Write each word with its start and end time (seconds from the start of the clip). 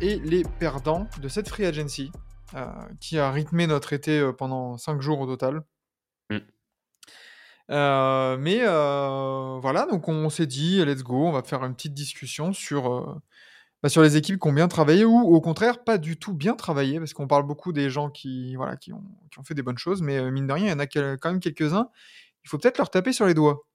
Et 0.00 0.18
les 0.18 0.42
perdants 0.58 1.08
de 1.20 1.28
cette 1.28 1.48
free 1.48 1.66
agency 1.66 2.10
euh, 2.54 2.66
qui 3.00 3.18
a 3.18 3.30
rythmé 3.30 3.66
notre 3.66 3.92
été 3.92 4.18
euh, 4.18 4.32
pendant 4.32 4.76
5 4.76 5.00
jours 5.00 5.20
au 5.20 5.26
total. 5.26 5.62
Mm. 6.30 6.38
Euh, 7.70 8.36
mais 8.38 8.60
euh, 8.60 9.58
voilà, 9.60 9.86
donc 9.86 10.08
on 10.08 10.28
s'est 10.30 10.46
dit, 10.46 10.84
let's 10.84 11.02
go, 11.02 11.26
on 11.26 11.32
va 11.32 11.42
faire 11.42 11.64
une 11.64 11.74
petite 11.74 11.94
discussion 11.94 12.52
sur, 12.52 13.20
bah, 13.82 13.88
sur 13.88 14.02
les 14.02 14.16
équipes 14.16 14.38
qui 14.38 14.48
ont 14.48 14.52
bien 14.52 14.68
travaillé 14.68 15.04
ou 15.04 15.18
au 15.18 15.40
contraire 15.40 15.82
pas 15.82 15.98
du 15.98 16.18
tout 16.18 16.34
bien 16.34 16.54
travaillé, 16.54 16.98
parce 16.98 17.14
qu'on 17.14 17.26
parle 17.26 17.44
beaucoup 17.44 17.72
des 17.72 17.90
gens 17.90 18.10
qui, 18.10 18.54
voilà, 18.56 18.76
qui, 18.76 18.92
ont, 18.92 19.04
qui 19.32 19.38
ont 19.38 19.44
fait 19.44 19.54
des 19.54 19.62
bonnes 19.62 19.78
choses, 19.78 20.02
mais 20.02 20.30
mine 20.30 20.46
de 20.46 20.52
rien, 20.52 20.66
il 20.66 20.70
y 20.70 20.72
en 20.72 20.78
a 20.78 20.86
quand 20.86 21.30
même 21.30 21.40
quelques-uns. 21.40 21.88
Il 22.44 22.50
faut 22.50 22.58
peut-être 22.58 22.78
leur 22.78 22.90
taper 22.90 23.12
sur 23.12 23.26
les 23.26 23.34
doigts. 23.34 23.66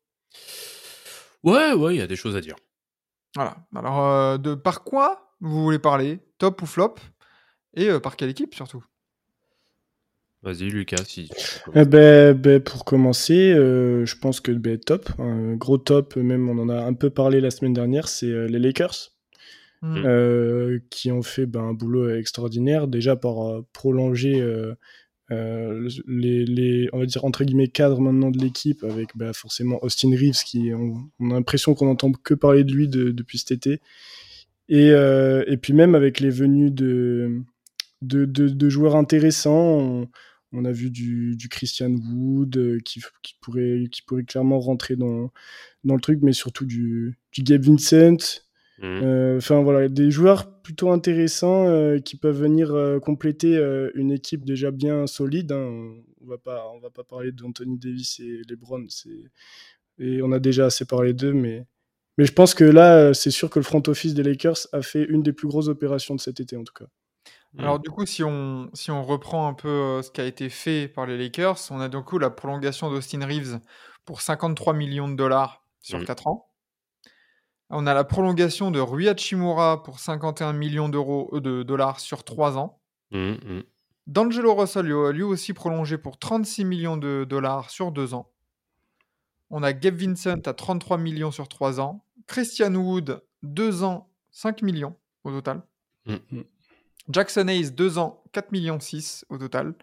Ouais, 1.43 1.73
ouais, 1.73 1.95
il 1.95 1.97
y 1.97 2.01
a 2.01 2.07
des 2.07 2.15
choses 2.15 2.35
à 2.35 2.41
dire. 2.41 2.55
Voilà. 3.35 3.57
Alors, 3.75 4.37
de 4.37 4.53
par 4.53 4.83
quoi 4.83 5.28
vous 5.41 5.63
voulez 5.63 5.79
parler 5.79 6.19
Top 6.37 6.61
ou 6.61 6.65
flop 6.65 6.95
Et 7.75 7.89
euh, 7.89 7.99
par 7.99 8.15
quelle 8.15 8.29
équipe 8.29 8.55
surtout? 8.55 8.83
Vas-y, 10.41 10.69
Lucas, 10.69 11.03
si. 11.05 11.29
Eh 11.75 11.83
ben, 11.83 12.33
ben, 12.33 12.61
pour 12.61 12.85
commencer, 12.85 13.51
euh, 13.51 14.05
je 14.05 14.15
pense 14.15 14.39
que 14.39 14.53
ben, 14.53 14.77
top, 14.79 15.09
un 15.19 15.55
gros 15.55 15.77
top, 15.77 16.15
même 16.15 16.47
on 16.49 16.57
en 16.59 16.69
a 16.69 16.81
un 16.81 16.93
peu 16.93 17.09
parlé 17.09 17.41
la 17.41 17.51
semaine 17.51 17.73
dernière, 17.73 18.07
c'est 18.07 18.27
euh, 18.27 18.47
les 18.47 18.59
Lakers, 18.59 19.11
Hmm. 19.81 20.03
euh, 20.05 20.79
qui 20.89 21.09
ont 21.09 21.21
fait 21.21 21.45
ben, 21.45 21.61
un 21.61 21.73
boulot 21.73 22.13
extraordinaire, 22.13 22.89
déjà 22.89 23.15
par 23.15 23.47
euh, 23.47 23.65
prolonger 23.71 24.41
euh, 24.41 24.73
euh, 25.31 25.89
les, 26.05 26.45
les, 26.45 26.89
on 26.91 26.99
va 26.99 27.05
dire, 27.05 27.23
entre 27.23 27.45
guillemets, 27.45 27.69
cadres 27.69 28.01
maintenant 28.01 28.29
de 28.29 28.37
l'équipe, 28.39 28.83
avec 28.83 29.15
ben, 29.15 29.31
forcément 29.33 29.81
Austin 29.81 30.09
Reeves, 30.11 30.43
qui 30.45 30.73
on, 30.73 30.95
on 31.21 31.31
a 31.31 31.35
l'impression 31.35 31.75
qu'on 31.75 31.85
n'entend 31.85 32.11
que 32.11 32.33
parler 32.33 32.65
de 32.65 32.73
lui 32.73 32.89
de- 32.89 33.11
depuis 33.11 33.37
cet 33.37 33.51
été. 33.51 33.81
Et, 34.69 34.91
euh, 34.91 35.43
et 35.47 35.57
puis 35.57 35.73
même 35.73 35.95
avec 35.95 36.19
les 36.19 36.29
venues 36.29 36.71
de, 36.71 37.41
de, 38.01 38.25
de, 38.25 38.47
de 38.49 38.69
joueurs 38.69 38.95
intéressants, 38.95 39.79
on, 39.79 40.07
on 40.53 40.65
a 40.65 40.71
vu 40.71 40.89
du, 40.91 41.35
du 41.35 41.49
Christian 41.49 41.91
Wood 41.91 42.57
euh, 42.57 42.79
qui, 42.85 43.01
qui, 43.23 43.33
pourrait, 43.41 43.85
qui 43.91 44.01
pourrait 44.03 44.23
clairement 44.23 44.59
rentrer 44.59 44.95
dans, 44.95 45.31
dans 45.83 45.95
le 45.95 46.01
truc, 46.01 46.19
mais 46.21 46.33
surtout 46.33 46.65
du, 46.65 47.17
du 47.31 47.43
Gabe 47.43 47.63
Vincent. 47.63 48.41
Mhm. 48.81 49.01
Euh, 49.03 49.37
Enfin 49.37 49.61
voilà, 49.61 49.89
des 49.89 50.09
joueurs 50.11 50.61
plutôt 50.61 50.91
intéressants 50.91 51.67
euh, 51.67 51.99
qui 51.99 52.15
peuvent 52.15 52.39
venir 52.39 52.73
compléter 53.03 53.57
une 53.95 54.11
équipe 54.11 54.45
déjà 54.45 54.71
bien 54.71 55.07
solide. 55.07 55.51
hein. 55.51 55.93
On 56.21 56.27
va 56.27 56.37
pas, 56.37 56.65
on 56.75 56.79
va 56.79 56.89
pas 56.89 57.03
parler 57.03 57.31
d'Anthony 57.31 57.77
Davis 57.77 58.19
et 58.19 58.41
LeBron, 58.49 58.85
c'est 58.89 59.09
et 60.01 60.21
on 60.21 60.31
a 60.31 60.39
déjà 60.39 60.67
assez 60.67 60.85
parlé 60.85 61.13
d'eux, 61.13 61.33
mais 61.33 61.65
mais 62.19 62.25
je 62.25 62.33
pense 62.33 62.53
que 62.53 62.65
là, 62.65 62.95
euh, 62.97 63.13
c'est 63.13 63.31
sûr 63.31 63.49
que 63.49 63.59
le 63.59 63.63
front 63.63 63.81
office 63.87 64.13
des 64.13 64.23
Lakers 64.23 64.67
a 64.73 64.81
fait 64.81 65.05
une 65.05 65.23
des 65.23 65.31
plus 65.31 65.47
grosses 65.47 65.69
opérations 65.69 66.15
de 66.15 66.19
cet 66.19 66.41
été 66.41 66.57
en 66.57 66.65
tout 66.65 66.73
cas. 66.73 66.83
Alors 67.57 67.79
du 67.79 67.89
coup, 67.89 68.05
si 68.05 68.25
on, 68.25 68.69
si 68.73 68.91
on 68.91 69.05
reprend 69.05 69.47
un 69.47 69.53
peu 69.53 69.69
euh, 69.69 70.01
ce 70.01 70.11
qui 70.11 70.19
a 70.19 70.25
été 70.25 70.49
fait 70.49 70.89
par 70.89 71.05
les 71.05 71.17
Lakers, 71.17 71.57
on 71.71 71.79
a 71.79 71.87
du 71.87 71.95
coup 72.01 72.19
la 72.19 72.29
prolongation 72.29 72.91
d'Austin 72.91 73.25
Reeves 73.25 73.61
pour 74.03 74.19
53 74.19 74.73
millions 74.73 75.07
de 75.07 75.15
dollars 75.15 75.63
sur 75.79 75.97
Mhm. 75.97 76.03
4 76.03 76.27
ans. 76.27 76.49
On 77.69 77.87
a 77.87 77.93
la 77.93 78.03
prolongation 78.03 78.69
de 78.69 78.81
Rui 78.81 79.07
Hachimura 79.07 79.81
pour 79.81 79.99
51 79.99 80.51
millions 80.51 80.89
d'euros 80.89 81.29
euh, 81.31 81.39
de 81.39 81.63
dollars 81.63 82.01
sur 82.01 82.25
3 82.25 82.57
ans. 82.57 82.81
Mhm, 83.11 83.37
mhm. 83.45 83.63
D'Angelo 84.07 84.55
Russell, 84.55 84.85
lui 84.87 85.13
lui 85.13 85.23
aussi 85.23 85.53
prolongé 85.53 85.97
pour 85.97 86.19
36 86.19 86.65
millions 86.65 86.97
de 86.97 87.25
dollars 87.29 87.69
sur 87.69 87.93
2 87.93 88.13
ans. 88.13 88.29
On 89.49 89.63
a 89.63 89.73
Gabe 89.73 89.95
Vincent 89.95 90.41
à 90.45 90.53
33 90.53 90.97
millions 90.97 91.31
sur 91.31 91.47
3 91.47 91.79
ans. 91.79 92.05
Christian 92.27 92.75
Wood, 92.75 93.23
2 93.43 93.83
ans, 93.83 94.09
5 94.31 94.61
millions 94.61 94.95
au 95.23 95.31
total. 95.31 95.63
Mm. 96.05 96.41
Jackson 97.09 97.47
Hayes, 97.47 97.71
2 97.71 97.97
ans, 97.97 98.23
4 98.33 98.51
millions 98.51 98.79
6 98.79 99.25
au 99.29 99.37
total. 99.37 99.73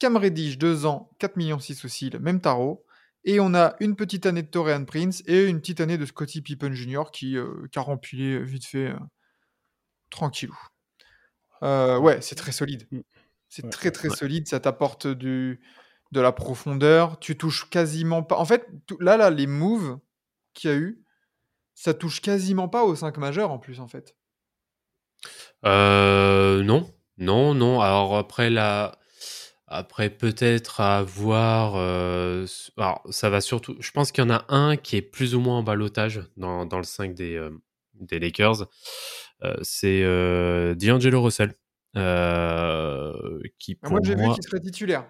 Cam 0.00 0.16
Reddish, 0.16 0.58
2 0.58 0.86
ans, 0.86 1.10
4 1.18 1.36
millions 1.36 1.58
6 1.58 1.84
aussi, 1.84 2.10
le 2.10 2.18
même 2.18 2.40
tarot. 2.40 2.84
Et 3.24 3.40
on 3.40 3.54
a 3.54 3.76
une 3.80 3.96
petite 3.96 4.26
année 4.26 4.42
de 4.42 4.48
Torian 4.48 4.84
Prince 4.84 5.22
et 5.26 5.44
une 5.46 5.60
petite 5.60 5.80
année 5.80 5.96
de 5.96 6.04
Scottie 6.04 6.42
Pippen 6.42 6.74
Jr. 6.74 7.04
qui, 7.12 7.36
euh, 7.36 7.66
qui 7.70 7.78
a 7.78 7.82
rempilé 7.82 8.42
vite 8.42 8.66
fait 8.66 8.88
euh, 8.88 8.98
tranquillou. 10.10 10.56
Euh, 11.62 11.98
ouais, 11.98 12.20
c'est 12.20 12.34
très 12.34 12.52
solide. 12.52 12.86
Mm. 12.90 13.00
C'est 13.48 13.64
Ouais, 13.64 13.70
très 13.70 13.90
très 13.92 14.08
ouais. 14.08 14.16
solide, 14.16 14.48
ça 14.48 14.58
t'apporte 14.58 15.06
du, 15.06 15.60
de 16.14 16.20
la 16.20 16.32
profondeur, 16.32 17.18
tu 17.18 17.36
touches 17.36 17.68
quasiment 17.68 18.22
pas. 18.22 18.36
En 18.36 18.44
fait, 18.44 18.66
là, 19.00 19.16
là, 19.16 19.30
les 19.30 19.46
moves 19.48 19.98
qu'il 20.54 20.70
y 20.70 20.72
a 20.72 20.76
eu, 20.76 21.04
ça 21.74 21.92
touche 21.92 22.22
quasiment 22.22 22.68
pas 22.68 22.84
aux 22.84 22.94
5 22.94 23.18
majeurs 23.18 23.50
en 23.50 23.58
plus, 23.58 23.80
en 23.80 23.88
fait. 23.88 24.16
Euh, 25.66 26.62
non, 26.62 26.88
non, 27.18 27.54
non. 27.54 27.80
Alors 27.80 28.16
après 28.16 28.48
la, 28.48 28.96
après 29.66 30.08
peut-être 30.08 30.80
à 30.80 31.02
voir. 31.02 31.74
euh, 31.76 32.46
Alors 32.76 33.02
ça 33.10 33.28
va 33.28 33.40
surtout. 33.40 33.76
Je 33.80 33.90
pense 33.90 34.12
qu'il 34.12 34.22
y 34.22 34.26
en 34.26 34.30
a 34.30 34.44
un 34.48 34.76
qui 34.76 34.96
est 34.96 35.02
plus 35.02 35.34
ou 35.34 35.40
moins 35.40 35.58
en 35.58 35.62
balotage 35.62 36.22
dans, 36.36 36.64
dans 36.64 36.78
le 36.78 36.84
5 36.84 37.14
des 37.14 37.34
euh, 37.34 37.50
des 37.94 38.18
Lakers. 38.20 38.68
Euh, 39.42 39.56
c'est 39.62 40.02
D'Angelo 40.76 41.22
Russell. 41.22 41.54
qui 43.58 43.78
Ah, 43.82 43.86
pour 43.86 43.90
Moi, 43.92 44.00
j'ai 44.04 44.14
vu 44.14 44.32
qu'il 44.34 44.42
serait 44.42 44.60
titulaire. 44.60 45.06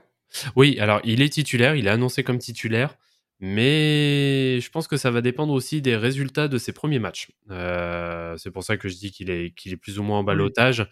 Oui, 0.56 0.78
alors 0.80 1.00
il 1.04 1.22
est 1.22 1.28
titulaire, 1.28 1.76
il 1.76 1.86
est 1.86 1.90
annoncé 1.90 2.24
comme 2.24 2.38
titulaire, 2.38 2.96
mais 3.40 4.60
je 4.60 4.70
pense 4.70 4.88
que 4.88 4.96
ça 4.96 5.10
va 5.10 5.20
dépendre 5.20 5.52
aussi 5.52 5.82
des 5.82 5.96
résultats 5.96 6.48
de 6.48 6.58
ses 6.58 6.72
premiers 6.72 6.98
matchs. 6.98 7.30
Euh, 7.50 8.36
c'est 8.38 8.50
pour 8.50 8.64
ça 8.64 8.76
que 8.76 8.88
je 8.88 8.96
dis 8.96 9.12
qu'il 9.12 9.30
est, 9.30 9.54
qu'il 9.54 9.72
est 9.72 9.76
plus 9.76 9.98
ou 9.98 10.02
moins 10.02 10.18
en 10.20 10.24
balotage, 10.24 10.86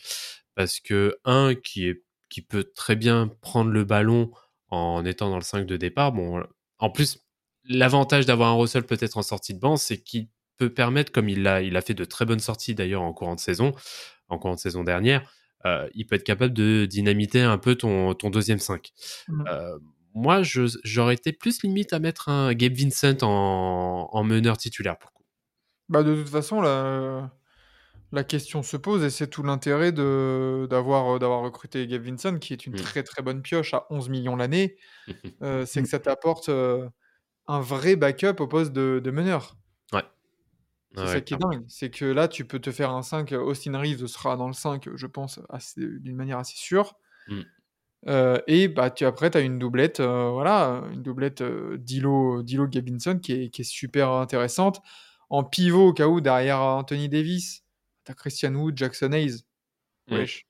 parce 0.54 0.80
que 0.80 1.16
un 1.24 1.54
qui, 1.54 1.86
est, 1.88 2.02
qui 2.30 2.42
peut 2.42 2.64
très 2.74 2.96
bien 2.96 3.28
prendre 3.40 3.70
le 3.70 3.84
ballon 3.84 4.30
en 4.68 5.04
étant 5.04 5.30
dans 5.30 5.36
le 5.36 5.42
5 5.42 5.66
de 5.66 5.76
départ, 5.76 6.12
bon, 6.12 6.42
en 6.78 6.90
plus, 6.90 7.18
l'avantage 7.68 8.26
d'avoir 8.26 8.50
un 8.50 8.56
Russell 8.56 8.84
peut-être 8.84 9.16
en 9.18 9.22
sortie 9.22 9.54
de 9.54 9.60
banc, 9.60 9.76
c'est 9.76 9.98
qu'il 9.98 10.28
peut 10.56 10.72
permettre, 10.72 11.12
comme 11.12 11.28
il 11.28 11.46
a, 11.46 11.62
il 11.62 11.76
a 11.76 11.80
fait 11.82 11.94
de 11.94 12.04
très 12.04 12.24
bonnes 12.24 12.40
sorties 12.40 12.74
d'ailleurs 12.74 13.02
en 13.02 13.12
courant 13.12 13.34
de 13.34 13.40
saison, 13.40 13.72
en 14.28 14.38
courant 14.38 14.54
de 14.54 14.60
saison 14.60 14.84
dernière, 14.84 15.22
euh, 15.66 15.88
il 15.94 16.06
peut 16.06 16.16
être 16.16 16.24
capable 16.24 16.52
de 16.54 16.86
dynamiter 16.86 17.40
un 17.42 17.58
peu 17.58 17.74
ton, 17.76 18.14
ton 18.14 18.30
deuxième 18.30 18.58
5. 18.58 18.90
Mhm. 19.28 19.44
Euh, 19.48 19.78
moi, 20.14 20.42
j'aurais 20.42 21.14
été 21.14 21.32
plus 21.32 21.62
limite 21.62 21.92
à 21.94 21.98
mettre 21.98 22.28
un 22.28 22.52
Gabe 22.52 22.74
Vincent 22.74 23.16
en, 23.22 24.08
en 24.12 24.24
meneur 24.24 24.58
titulaire 24.58 24.98
pour 24.98 25.10
le 25.10 25.16
coup. 25.18 25.24
Bah, 25.88 26.02
de 26.02 26.14
toute 26.14 26.28
façon, 26.28 26.60
la, 26.60 27.30
la 28.12 28.24
question 28.24 28.62
se 28.62 28.76
pose 28.76 29.04
et 29.04 29.10
c'est 29.10 29.28
tout 29.28 29.42
l'intérêt 29.42 29.92
d'avoir 29.92 31.16
euh, 31.16 31.18
d'avoir 31.18 31.42
recruté 31.42 31.86
Gabe 31.86 32.02
Vincent, 32.02 32.38
qui 32.38 32.52
est 32.52 32.66
une 32.66 32.74
Mm. 32.74 32.76
très 32.76 33.02
très 33.02 33.22
bonne 33.22 33.42
pioche 33.42 33.74
à 33.74 33.86
11 33.90 34.08
millions 34.08 34.36
l'année. 34.36 34.76
Euh, 35.42 35.66
c'est 35.66 35.80
Mm. 35.80 35.84
que 35.84 35.88
ça 35.88 35.98
t'apporte 36.00 36.48
un 36.48 37.60
vrai 37.60 37.96
backup 37.96 38.40
au 38.40 38.46
poste 38.46 38.72
de, 38.72 39.00
de 39.02 39.10
meneur. 39.10 39.56
C'est 40.94 41.00
Ouais, 41.00 41.06
ça 41.06 41.20
qui 41.20 41.34
est 41.34 41.38
dingue. 41.38 41.64
C'est 41.68 41.90
que 41.90 42.04
là, 42.04 42.28
tu 42.28 42.44
peux 42.44 42.58
te 42.58 42.70
faire 42.70 42.90
un 42.90 43.02
5. 43.02 43.32
Austin 43.32 43.78
Reeves 43.78 44.06
sera 44.06 44.36
dans 44.36 44.46
le 44.46 44.52
5, 44.52 44.88
je 44.94 45.06
pense, 45.06 45.40
d'une 45.76 46.16
manière 46.16 46.38
assez 46.38 46.56
sûre. 46.56 46.94
Mm. 47.28 47.40
Euh, 48.08 48.38
et 48.46 48.68
bah, 48.68 48.90
tu, 48.90 49.04
après, 49.04 49.30
tu 49.30 49.38
as 49.38 49.40
une 49.40 49.58
doublette, 49.58 50.00
euh, 50.00 50.30
voilà, 50.30 50.82
une 50.92 51.02
doublette 51.02 51.40
euh, 51.40 51.78
Dilo, 51.78 52.42
Dilo 52.42 52.66
Gabinson 52.66 53.18
qui 53.18 53.32
est, 53.32 53.50
qui 53.50 53.62
est 53.62 53.64
super 53.64 54.10
intéressante. 54.10 54.82
En 55.30 55.44
pivot, 55.44 55.88
au 55.88 55.92
cas 55.92 56.08
où, 56.08 56.20
derrière 56.20 56.60
Anthony 56.60 57.08
Davis, 57.08 57.64
tu 58.04 58.12
as 58.12 58.14
Christian 58.14 58.54
Wood, 58.54 58.76
Jackson 58.76 59.12
Hayes. 59.12 59.44
Mm. 60.08 60.16
Wesh. 60.16 60.46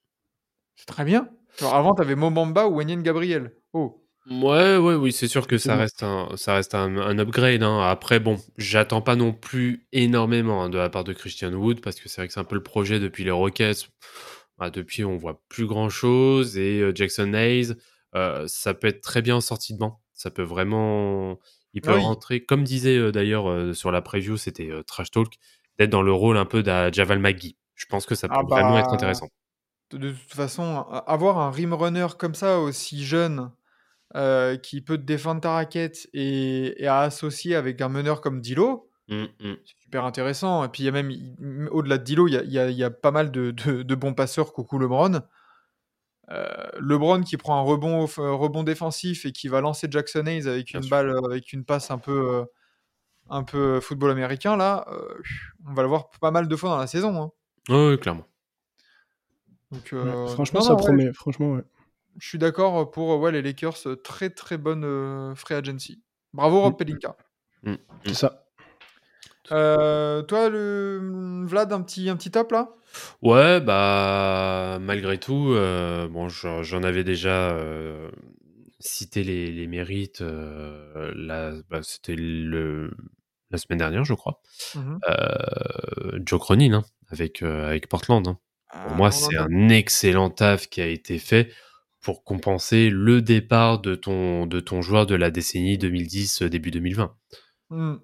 C'est 0.76 0.86
très 0.86 1.04
bien. 1.04 1.28
Genre, 1.58 1.74
avant, 1.74 1.94
tu 1.94 2.02
avais 2.02 2.16
Momamba 2.16 2.66
ou 2.66 2.78
Wenyen 2.78 3.02
Gabriel. 3.02 3.54
Oh. 3.74 4.01
Ouais, 4.30 4.76
ouais, 4.76 4.94
oui, 4.94 5.10
c'est 5.12 5.26
sûr 5.26 5.48
que 5.48 5.58
ça 5.58 5.74
reste 5.76 6.04
un, 6.04 6.28
ça 6.36 6.54
reste 6.54 6.76
un, 6.76 6.96
un 6.96 7.18
upgrade. 7.18 7.62
hein. 7.64 7.80
Après, 7.82 8.20
bon, 8.20 8.38
j'attends 8.56 9.02
pas 9.02 9.16
non 9.16 9.32
plus 9.32 9.84
énormément 9.90 10.62
hein, 10.62 10.68
de 10.70 10.78
la 10.78 10.88
part 10.90 11.02
de 11.02 11.12
Christian 11.12 11.52
Wood 11.52 11.80
parce 11.80 11.96
que 11.98 12.08
c'est 12.08 12.20
vrai 12.20 12.28
que 12.28 12.32
c'est 12.34 12.38
un 12.40 12.44
peu 12.44 12.54
le 12.54 12.62
projet 12.62 13.00
depuis 13.00 13.24
les 13.24 13.32
Rockets. 13.32 13.88
Bah, 14.58 14.70
depuis, 14.70 15.04
on 15.04 15.16
voit 15.16 15.42
plus 15.48 15.66
grand 15.66 15.88
chose. 15.88 16.56
Et 16.56 16.80
euh, 16.80 16.92
Jackson 16.94 17.34
Hayes, 17.34 17.74
euh, 18.14 18.44
ça 18.46 18.74
peut 18.74 18.86
être 18.88 19.00
très 19.02 19.22
bien 19.22 19.36
en 19.36 19.40
sortie 19.40 19.74
de 19.74 19.78
banc. 19.78 20.00
Ça 20.14 20.30
peut 20.30 20.42
vraiment. 20.42 21.38
Il 21.74 21.82
peut 21.82 21.90
Ah 21.90 21.96
oui. 21.96 22.02
rentrer, 22.02 22.44
comme 22.44 22.62
disait 22.64 22.98
euh, 22.98 23.10
d'ailleurs 23.12 23.74
sur 23.74 23.90
la 23.90 24.02
preview, 24.02 24.36
c'était 24.36 24.70
Trash 24.86 25.10
Talk, 25.10 25.34
d'être 25.78 25.90
dans 25.90 26.02
le 26.02 26.12
rôle 26.12 26.36
un 26.36 26.44
peu 26.46 26.62
d'un 26.62 26.92
Javal 26.92 27.18
McGee. 27.18 27.56
Je 27.74 27.86
pense 27.86 28.06
que 28.06 28.14
ça 28.14 28.28
peut 28.28 28.34
Ah 28.34 28.42
vraiment 28.46 28.78
être 28.78 28.92
bah, 28.92 28.94
intéressant. 28.94 29.28
de 29.92 30.12
toute 30.12 30.34
façon, 30.34 30.82
avoir 31.06 31.38
un 31.38 31.50
rim 31.50 31.74
runner 31.74 32.06
comme 32.18 32.34
ça, 32.34 32.60
aussi 32.60 33.04
jeune, 33.04 33.52
heu, 34.16 34.56
qui 34.62 34.80
peut 34.82 34.98
te 34.98 35.02
défendre 35.02 35.40
ta 35.42 35.52
raquette 35.52 36.08
et 36.14 36.82
et 36.82 36.86
à 36.86 37.00
associer 37.00 37.54
avec 37.56 37.80
un 37.80 37.88
meneur 37.88 38.20
comme 38.20 38.40
D'Lo, 38.40 38.90
Mmh, 39.08 39.28
mmh. 39.40 39.56
c'est 39.64 39.76
super 39.82 40.04
intéressant 40.06 40.64
et 40.64 40.68
puis 40.70 40.84
il 40.84 40.86
y 40.86 40.90
a 40.90 40.92
même 40.92 41.12
au-delà 41.72 41.98
de 41.98 42.04
D'Lo, 42.04 42.28
il 42.28 42.34
y 42.34 42.38
a 42.38 42.42
il 42.44 42.52
y 42.52 42.58
a 42.60 42.70
il 42.70 42.76
y 42.78 42.84
a 42.84 42.90
pas 42.90 43.12
mal 43.12 43.30
de 43.32 43.52
de 43.52 43.82
de 43.84 43.94
bons 43.96 44.14
passeurs, 44.14 44.52
coucou 44.54 44.78
LeBron. 44.78 45.22
Heu, 46.30 46.70
LeBron 46.80 47.22
qui 47.22 47.36
prend 47.36 47.58
un 47.58 47.62
rebond 47.62 48.02
off 48.04 48.16
rebond 48.18 48.62
défensif 48.62 49.24
et 49.26 49.32
qui 49.32 49.48
va 49.48 49.60
lancer 49.60 49.88
Jackson 49.90 50.24
Hayes 50.26 50.46
avec 50.48 50.72
Bien 50.72 50.80
une 50.80 50.82
sûr. 50.82 50.88
balle, 50.88 51.08
heu, 51.10 51.18
avec 51.24 51.52
une 51.52 51.64
passe 51.64 51.90
un 51.90 51.98
peu, 51.98 52.44
un 53.30 53.44
peu 53.44 53.80
football 53.80 54.12
américain 54.12 54.56
là, 54.56 54.86
on 55.66 55.74
va 55.74 55.82
le 55.82 55.88
voir 55.88 56.10
pas 56.20 56.30
mal 56.32 56.48
de 56.48 56.56
fois 56.56 56.70
dans 56.70 56.78
la 56.78 56.86
saison, 56.88 57.22
hein. 57.22 57.32
Ouais, 57.68 57.98
clairement. 58.00 58.26
Donc 59.70 59.92
Ouais, 60.02 60.14
heu, 60.14 60.14
franchement, 60.26 60.60
non, 60.60 60.60
ça 60.60 60.76
non, 60.76 60.82
ouais, 60.84 60.96
promet. 60.96 61.12
Franchement, 61.14 61.52
ouais. 61.52 61.62
Je 62.18 62.28
suis 62.28 62.38
d'accord 62.38 62.90
pour, 62.90 63.18
ouais, 63.20 63.32
les 63.32 63.42
Lakers, 63.42 63.78
très, 64.02 64.30
très 64.30 64.58
bonne, 64.58 65.34
free 65.36 65.54
agency. 65.54 66.02
Bravo 66.32 66.60
Rob 66.60 66.74
Mmh. 66.74 66.76
Pelinka. 66.76 67.16
Mmh, 67.64 67.74
C'est 68.04 68.10
mmh. 68.10 68.14
ça. 68.14 68.46
Heu, 69.50 70.24
toi 70.28 70.48
le, 70.48 71.44
Vlad, 71.46 71.72
un 71.72 71.82
petit 71.82 72.08
un 72.08 72.16
petit 72.16 72.30
top 72.30 72.52
là? 72.52 72.70
Ouais, 73.22 73.60
bah, 73.60 74.78
malgré 74.80 75.18
tout, 75.18 75.54
bon, 76.10 76.28
j'en 76.28 76.82
avais 76.82 77.04
déjà, 77.04 77.56
cité 78.80 79.22
les 79.24 79.50
les 79.52 79.66
mérites, 79.66 80.22
bah, 80.22 81.52
c'était 81.82 82.16
le 82.16 82.90
la 83.50 83.58
semaine 83.58 83.78
dernière, 83.78 84.04
je 84.04 84.14
crois. 84.14 84.40
Mmh 84.74 84.98
Joe 86.24 86.40
Cronin, 86.40 86.72
hein, 86.74 86.84
avec, 87.08 87.42
avec 87.42 87.88
Portland, 87.88 88.26
hein. 88.28 88.38
Pour 88.82 88.92
Ah, 88.92 88.96
moi, 88.96 89.10
c'est 89.10 89.36
un 89.36 89.68
excellent 89.68 90.30
taf 90.30 90.68
qui 90.68 90.80
a 90.80 90.86
été 90.86 91.18
fait 91.18 91.52
pour 92.02 92.24
compenser 92.24 92.90
le 92.90 93.22
départ 93.22 93.80
de 93.80 93.94
ton 93.94 94.46
de 94.46 94.60
ton 94.60 94.82
joueur 94.82 95.06
de 95.06 95.14
la 95.14 95.30
décennie 95.30 95.78
2010, 95.78 96.42
début 96.42 96.70
2020. 96.70 97.14
Mmh. 97.70 97.94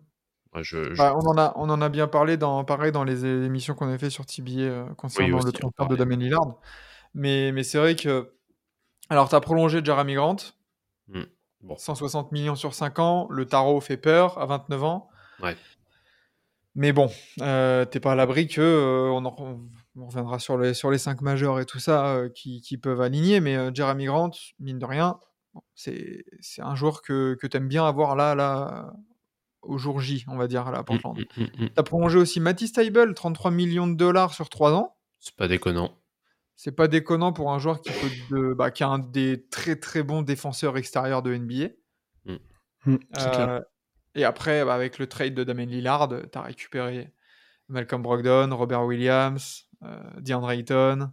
Moi, 0.55 0.63
je 0.63 0.95
je 0.95 0.99
Bah, 0.99 1.15
on 1.17 1.27
en 1.27 1.37
a 1.37 1.53
on 1.57 1.69
en 1.69 1.81
a 1.83 1.89
bien 1.89 2.07
parlé 2.07 2.37
dans 2.37 2.65
pareil 2.65 2.93
dans 2.93 3.05
les 3.05 3.27
émissions 3.27 3.75
qu'on 3.75 3.89
avait 3.89 3.99
fait 3.99 4.11
sur 4.11 4.25
TBA, 4.25 4.51
heu, 4.63 4.85
Oui, 4.89 4.95
concernant 4.97 5.29
le 5.29 5.35
aussi, 5.45 5.53
transfert 5.53 5.87
de. 5.89 5.97
Damian 5.97 6.17
Lillard. 6.17 6.57
Mais 7.15 7.53
mais 7.53 7.65
c'est 7.65 7.79
vrai 7.79 7.97
que 7.97 8.33
alors 9.11 9.29
tu 9.29 9.35
as 9.35 9.41
prolongé 9.41 9.85
Jerami 9.85 10.15
Grant. 10.15 10.37
Mmh. 11.09 11.23
Bon. 11.63 11.77
160 11.77 12.31
millions 12.31 12.55
sur 12.55 12.73
5 12.73 13.01
ans, 13.01 13.27
le 13.31 13.45
tarot 13.45 13.81
fait 13.81 13.97
peur 13.97 14.39
à 14.39 14.47
29 14.47 14.85
ans. 14.85 15.09
Ouais. 15.43 15.57
Mais 16.77 16.93
bon, 16.93 17.11
heu, 17.41 17.87
tu 17.91 17.97
es 17.97 18.01
pas 18.01 18.13
à 18.13 18.15
l'abri 18.15 18.47
que, 18.47 18.61
heu, 18.61 19.11
on 19.11 19.25
en 19.25 19.59
on 20.01 20.07
reviendra 20.07 20.39
sur 20.39 20.59
les 20.59 20.75
sur 20.75 20.91
les 20.91 20.99
5 20.99 21.21
majeurs 21.23 21.61
et 21.61 21.67
tout 21.67 21.79
ça, 21.81 22.17
heu, 22.19 22.29
qui 22.31 22.61
qui 22.61 22.79
peuvent 22.79 23.01
aligner, 23.01 23.41
mais 23.41 23.57
heu, 23.57 23.71
Jerami 23.75 24.07
Grant, 24.07 24.31
mine 24.61 24.79
de 24.79 24.85
rien, 24.87 25.21
bon, 25.55 25.63
c'est 25.75 26.25
c'est 26.41 26.63
un 26.63 26.75
joueur 26.75 27.03
que 27.03 27.35
que 27.41 27.47
tu 27.47 27.57
aimes 27.57 27.69
bien 27.69 27.87
avoir 27.87 28.17
là 28.17 28.35
là, 28.35 28.93
au 29.63 29.79
jour 29.79 30.01
J, 30.01 30.25
on 30.29 30.37
va 30.37 30.49
dire, 30.49 30.71
là, 30.71 30.79
à 30.79 30.81
Mmh, 30.81 30.85
Portland. 30.85 31.17
mmh, 31.17 31.43
mmh, 31.43 31.45
mmh. 31.65 31.67
Tu 31.69 31.73
as 31.77 31.83
prolongé 31.83 32.19
aussi 32.19 32.41
Matisse 32.41 32.73
Thybulle, 32.73 33.15
33 33.15 33.51
millions 33.51 33.87
de 33.89 33.95
dollars 33.97 34.35
sur 34.35 34.49
3 34.49 34.73
ans. 34.73 34.97
C'est 35.21 35.37
pas 35.37 35.49
déconnant. 35.49 35.97
C'est 36.57 36.73
pas 36.73 36.89
déconnant 36.89 37.33
pour 37.33 37.53
un 37.53 37.59
joueur 37.59 37.81
qui 37.81 37.93
peut 37.93 38.55
bah, 38.55 38.71
qui 38.71 38.83
est 38.83 38.87
un 38.87 38.99
des 38.99 39.47
très, 39.49 39.77
très 39.77 40.03
bons 40.03 40.23
défenseurs 40.23 40.77
extérieurs 40.77 41.23
de 41.23 41.33
NBA. 41.35 41.69
C'est 43.17 43.31
clair. 43.31 43.49
Heu 43.49 43.65
et 44.15 44.25
après, 44.25 44.65
bah, 44.65 44.75
avec 44.75 44.99
le 44.99 45.07
trade 45.07 45.35
de 45.35 45.45
Damian 45.45 45.67
Lillard, 45.67 46.09
tu 46.09 46.39
as 46.39 46.43
récupéré 46.43 47.13
Malcolm 47.69 48.03
Brogdon, 48.03 48.55
Robert 48.57 48.85
Williams, 48.85 49.68
DeAndre 50.21 50.51
Ayton. 50.51 51.11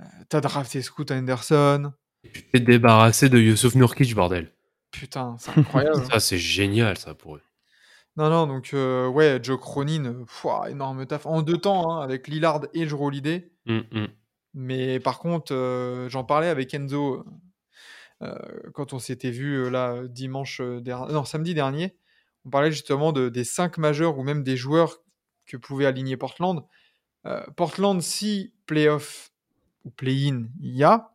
Heu, 0.00 0.04
tu 0.30 0.36
as 0.36 0.40
drafté 0.40 0.82
Scoot 0.82 1.10
Henderson. 1.10 1.92
Tu 2.32 2.42
t'es 2.48 2.60
débarrassé 2.60 3.28
de 3.28 3.38
Youssouf 3.38 3.74
Nurkic, 3.74 4.14
bordel. 4.14 4.52
Putain, 4.90 5.36
c'est 5.38 5.56
incroyable. 5.56 6.04
Ça, 6.10 6.20
c'est 6.20 6.38
génial, 6.38 6.96
ça, 6.98 7.14
pour 7.14 7.36
eux. 7.36 7.42
Non, 8.16 8.28
non, 8.28 8.46
donc 8.46 8.70
heu, 8.74 9.08
ouais, 9.08 9.40
Joe 9.42 9.58
Cronin, 9.58 10.24
énorme 10.68 11.06
taf. 11.06 11.24
En 11.24 11.40
2 11.42 11.56
temps, 11.56 11.90
hein, 11.90 12.02
avec 12.02 12.28
Lillard 12.28 12.60
et 12.74 12.86
Jrue 12.86 13.06
Holiday. 13.06 13.50
Mmh, 13.64 13.78
mmh. 13.90 14.06
Mais 14.54 15.00
par 15.00 15.18
contre, 15.18 16.06
j'en 16.10 16.22
parlais 16.22 16.48
avec 16.48 16.74
Enzo, 16.74 17.24
quand 18.74 18.92
on 18.92 18.98
s'était 18.98 19.32
heu, 19.32 19.70
là, 19.70 20.02
dimanche, 20.08 20.60
heu, 20.60 20.80
der 20.80 21.06
non, 21.06 21.24
samedi 21.24 21.54
dernier. 21.54 21.96
On 22.44 22.50
parlait 22.50 22.70
justement 22.72 23.12
de 23.12 23.28
des 23.28 23.44
5 23.44 23.78
majeurs 23.78 24.18
ou 24.18 24.22
même 24.22 24.42
des 24.42 24.56
joueurs 24.56 24.98
que 25.46 25.56
pouvait 25.56 25.86
aligner 25.86 26.16
Portland. 26.16 26.64
Heu, 27.26 27.40
Portland, 27.56 28.00
si 28.00 28.52
play-off 28.66 29.30
ou 29.84 29.90
play-in 29.90 30.46
il 30.60 30.76
y 30.76 30.84
a 30.84 31.12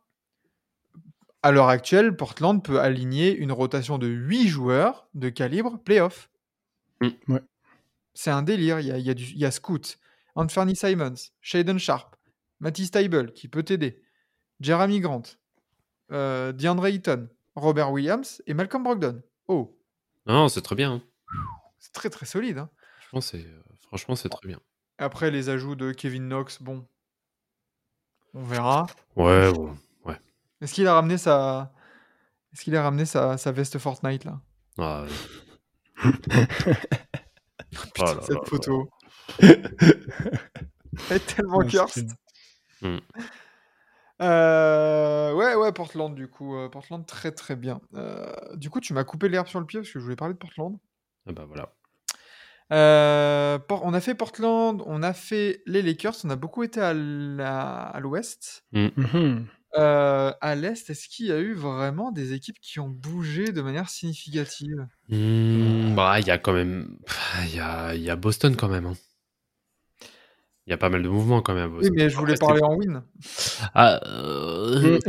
à 1.42 1.52
l'heure 1.52 1.68
actuelle, 1.68 2.16
Portland 2.16 2.62
peut 2.62 2.80
aligner 2.80 3.34
une 3.34 3.52
rotation 3.52 3.98
de 3.98 4.08
8 4.08 4.48
joueurs 4.48 5.08
de 5.14 5.28
calibre 5.28 5.78
play-off. 5.78 6.30
Mmh. 7.00 7.08
Ouais. 7.28 7.40
C'est 8.14 8.30
un 8.30 8.42
délire. 8.42 8.80
Il 8.80 8.86
y 8.86 8.92
a 8.92 8.98
il 8.98 9.06
y 9.06 9.10
a 9.10 9.14
y 9.16 9.44
a 9.44 9.50
Scoot, 9.50 9.98
Anthony 10.34 10.74
Simons, 10.74 11.14
Shaedon 11.40 11.78
Sharpe, 11.78 12.16
Matisse 12.60 12.90
Thybulle 12.90 13.32
qui 13.32 13.48
peut 13.48 13.62
t'aider, 13.62 14.02
Jerami 14.60 15.00
Grant, 15.00 15.22
heu, 16.12 16.52
DeAndre 16.52 16.86
Ayton, 16.86 17.28
Robert 17.54 17.92
Williams 17.92 18.42
et 18.46 18.54
Malcolm 18.54 18.82
Brogdon. 18.82 19.22
Oh! 19.46 19.78
Non, 20.26 20.48
c'est 20.48 20.62
très 20.62 20.74
bien, 20.74 20.94
hein. 20.94 21.02
C'est 21.78 21.92
très, 21.92 22.10
très 22.10 22.26
solide, 22.26 22.58
hein. 22.58 22.70
Franchement, 23.00 23.20
c'est, 23.20 23.46
heu, 23.46 23.62
franchement, 23.86 24.16
c'est 24.16 24.28
très 24.28 24.46
bien. 24.46 24.60
Après 24.98 25.30
les 25.30 25.48
ajouts 25.48 25.76
de 25.76 25.92
Kevin 25.92 26.28
Knox, 26.28 26.60
bon 26.60 26.84
on 28.34 28.42
verra. 28.42 28.86
Ouais, 29.16 29.50
bon, 29.52 29.76
ouais. 30.04 30.18
Est-ce 30.60 30.74
qu'il 30.74 30.86
a 30.86 30.94
ramené 30.94 31.18
sa 31.18 31.72
est-ce 32.52 32.62
qu'il 32.62 32.76
a 32.76 32.82
ramené 32.82 33.04
sa 33.04 33.38
sa 33.38 33.52
veste 33.52 33.78
Fortnite 33.78 34.24
là? 34.24 34.40
Ah, 34.78 35.02
ouais. 35.04 35.08
Putain, 37.70 37.92
Oh 37.98 38.14
là 38.14 38.20
cette 38.22 38.30
là 38.30 38.40
photo. 38.44 38.90
Elle 41.10 41.16
est 41.16 41.20
tellement 41.20 41.58
Ouais, 41.58 41.66
cursed. 41.66 42.10
Mmh. 42.82 42.98
Heu, 44.20 45.34
ouais, 45.34 45.54
ouais, 45.54 45.72
Portland 45.72 46.14
du 46.14 46.28
coup, 46.28 46.56
heu, 46.56 46.68
Portland 46.70 47.06
très, 47.06 47.30
très 47.32 47.54
bien. 47.56 47.80
Heu, 47.94 48.26
du 48.56 48.68
coup, 48.68 48.80
tu 48.80 48.92
m'as 48.92 49.04
coupé 49.04 49.28
l'herbe 49.28 49.46
sur 49.46 49.60
le 49.60 49.66
pied 49.66 49.80
parce 49.80 49.90
que 49.92 49.98
je 50.00 50.04
voulais 50.04 50.16
parler 50.16 50.34
de 50.34 50.38
Portland. 50.38 50.76
Ah 51.26 51.32
bah, 51.32 51.44
voilà. 51.46 51.72
Por 52.70 53.84
on 53.84 53.94
a 53.94 54.00
fait 54.00 54.14
Portland, 54.14 54.82
on 54.86 55.02
a 55.02 55.12
fait 55.12 55.62
les 55.66 55.82
Lakers, 55.82 56.16
on 56.24 56.30
a 56.30 56.36
beaucoup 56.36 56.62
été 56.62 56.80
à 56.80 56.92
l'ouest. 58.00 58.64
Mmh. 58.72 58.88
Mmh 58.96 59.46
Heu, 59.76 60.32
à 60.40 60.54
l'est, 60.54 60.88
est-ce 60.90 61.08
qu'il 61.08 61.26
y 61.26 61.32
a 61.32 61.38
eu 61.40 61.54
vraiment 61.54 62.10
des 62.10 62.32
équipes 62.32 62.58
qui 62.60 62.80
ont 62.80 62.88
bougé 62.88 63.52
de 63.52 63.60
manière 63.62 63.88
significative? 63.90 64.86
Mmh, 65.08 65.94
bah, 65.94 66.20
il 66.20 66.26
y 66.26 66.30
a 66.30 66.38
quand 66.38 66.52
même 66.52 66.98
il 67.44 67.54
y 67.56 67.60
a 67.60 67.94
il 67.94 68.02
y 68.02 68.10
a 68.10 68.16
Boston 68.16 68.56
quand 68.56 68.68
même, 68.68 68.86
hein. 68.86 68.94
Il 70.66 70.70
y 70.70 70.74
a 70.74 70.76
pas 70.76 70.90
mal 70.90 71.02
de 71.02 71.08
mouvements 71.08 71.40
quand 71.40 71.54
même 71.54 71.72
à 71.74 71.78
Oui, 71.80 71.88
mais 71.94 72.10
je 72.10 72.16
voulais 72.16 72.34
Après, 72.34 72.46
parler 72.46 72.62
en 72.62 72.74
win. 72.74 73.02
ah, 73.74 74.00
heu, 74.06 75.00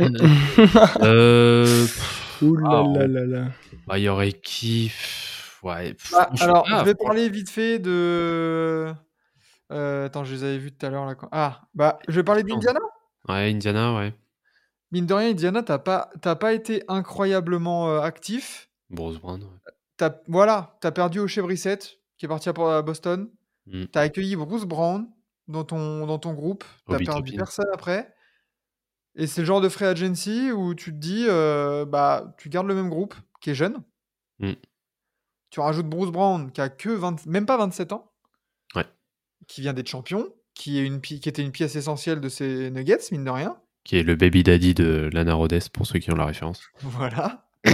heu, 1.02 1.86
Ouh 2.42 2.56
là 2.56 2.68
ah, 2.72 2.82
là 2.94 3.06
on 3.06 3.06
là 3.06 3.26
là. 3.26 3.44
bah, 3.86 3.98
il 3.98 4.04
y 4.04 4.08
aurait 4.08 4.32
qui? 4.32 4.90
Ouais, 5.62 5.92
Bah, 6.12 6.26
franchement 6.26 6.62
alors, 6.62 6.66
je 6.80 6.84
vais 6.84 6.94
parler 6.94 7.28
vite 7.28 7.50
fait 7.50 7.78
de 7.78 8.92
heu, 9.70 10.04
attends, 10.04 10.24
je 10.24 10.34
les 10.34 10.44
avais 10.44 10.58
vus 10.58 10.72
tout 10.72 10.86
à 10.86 10.90
l'heure 10.90 11.06
là 11.06 11.14
ah, 11.32 11.62
bah, 11.74 11.98
je 12.08 12.14
vais 12.14 12.24
parler 12.24 12.42
d'Indiana. 12.42 12.80
Ouais, 13.28 13.50
Indiana, 13.52 13.94
ouais. 13.96 14.14
Mine 14.92 15.06
de 15.06 15.14
rien, 15.14 15.30
Indiana, 15.30 15.62
tu 15.62 15.72
as 15.72 15.78
pas 15.78 16.10
pas 16.18 16.52
été 16.52 16.82
incroyablement, 16.88 17.88
heu, 17.90 18.00
actif. 18.00 18.70
Bruce 18.88 19.18
Brown, 19.18 19.42
ouais. 19.42 19.72
Tu 19.98 20.04
as 20.04 20.20
voilà, 20.26 20.78
tu 20.80 20.86
as 20.86 20.92
perdu 20.92 21.20
Oshae 21.20 21.42
Brissett 21.42 21.98
qui 22.16 22.26
est 22.26 22.28
parti 22.28 22.48
à 22.48 22.82
Boston. 22.82 23.30
Mmh. 23.66 23.84
Tu 23.92 23.98
as 23.98 24.02
accueilli 24.02 24.36
Bruce 24.36 24.64
Brown 24.64 25.08
dans 25.48 25.64
ton 25.64 26.06
dans 26.06 26.18
ton 26.18 26.32
groupe. 26.32 26.64
Tu 26.86 26.92
as 26.92 26.96
Obi 26.96 27.04
perdu 27.04 27.32
personne 27.34 27.68
après. 27.72 28.14
Et 29.16 29.26
c'est 29.26 29.40
le 29.42 29.46
genre 29.46 29.60
de 29.60 29.68
free 29.68 29.86
agency 29.86 30.52
où 30.52 30.74
tu 30.74 30.92
te 30.92 30.96
dis, 30.96 31.26
heu, 31.28 31.84
bah, 31.84 32.34
tu 32.38 32.48
gardes 32.48 32.68
le 32.68 32.74
même 32.74 32.88
groupe 32.88 33.14
qui 33.40 33.50
est 33.50 33.54
jeune. 33.54 33.82
Mmh. 34.38 34.52
Tu 35.50 35.60
rajoutes 35.60 35.86
Bruce 35.88 36.10
Brown 36.10 36.50
qui 36.52 36.60
a 36.60 36.68
que 36.68 36.88
20 36.90 37.26
même 37.26 37.46
pas 37.46 37.56
27 37.56 37.92
ans. 37.92 38.10
Ouais. 38.74 38.84
Qui 39.48 39.60
vient 39.62 39.72
d'être 39.72 39.88
champion, 39.88 40.28
qui 40.54 40.78
est 40.78 40.84
une 40.86 41.00
pi 41.00 41.20
qui 41.20 41.28
était 41.28 41.42
une 41.42 41.52
pièce 41.52 41.74
essentielle 41.76 42.20
de 42.20 42.28
ces 42.28 42.70
Nuggets, 42.70 42.98
mine 43.12 43.24
de 43.24 43.30
rien. 43.30 43.56
Qui 43.84 43.96
est 43.98 44.02
le 44.02 44.14
baby 44.14 44.42
daddy 44.42 44.74
de 44.74 45.08
Lana 45.12 45.34
Rhodes, 45.34 45.68
pour 45.72 45.86
ceux 45.86 45.98
qui 45.98 46.12
ont 46.12 46.16
la 46.16 46.26
référence. 46.26 46.62
Voilà. 46.80 47.46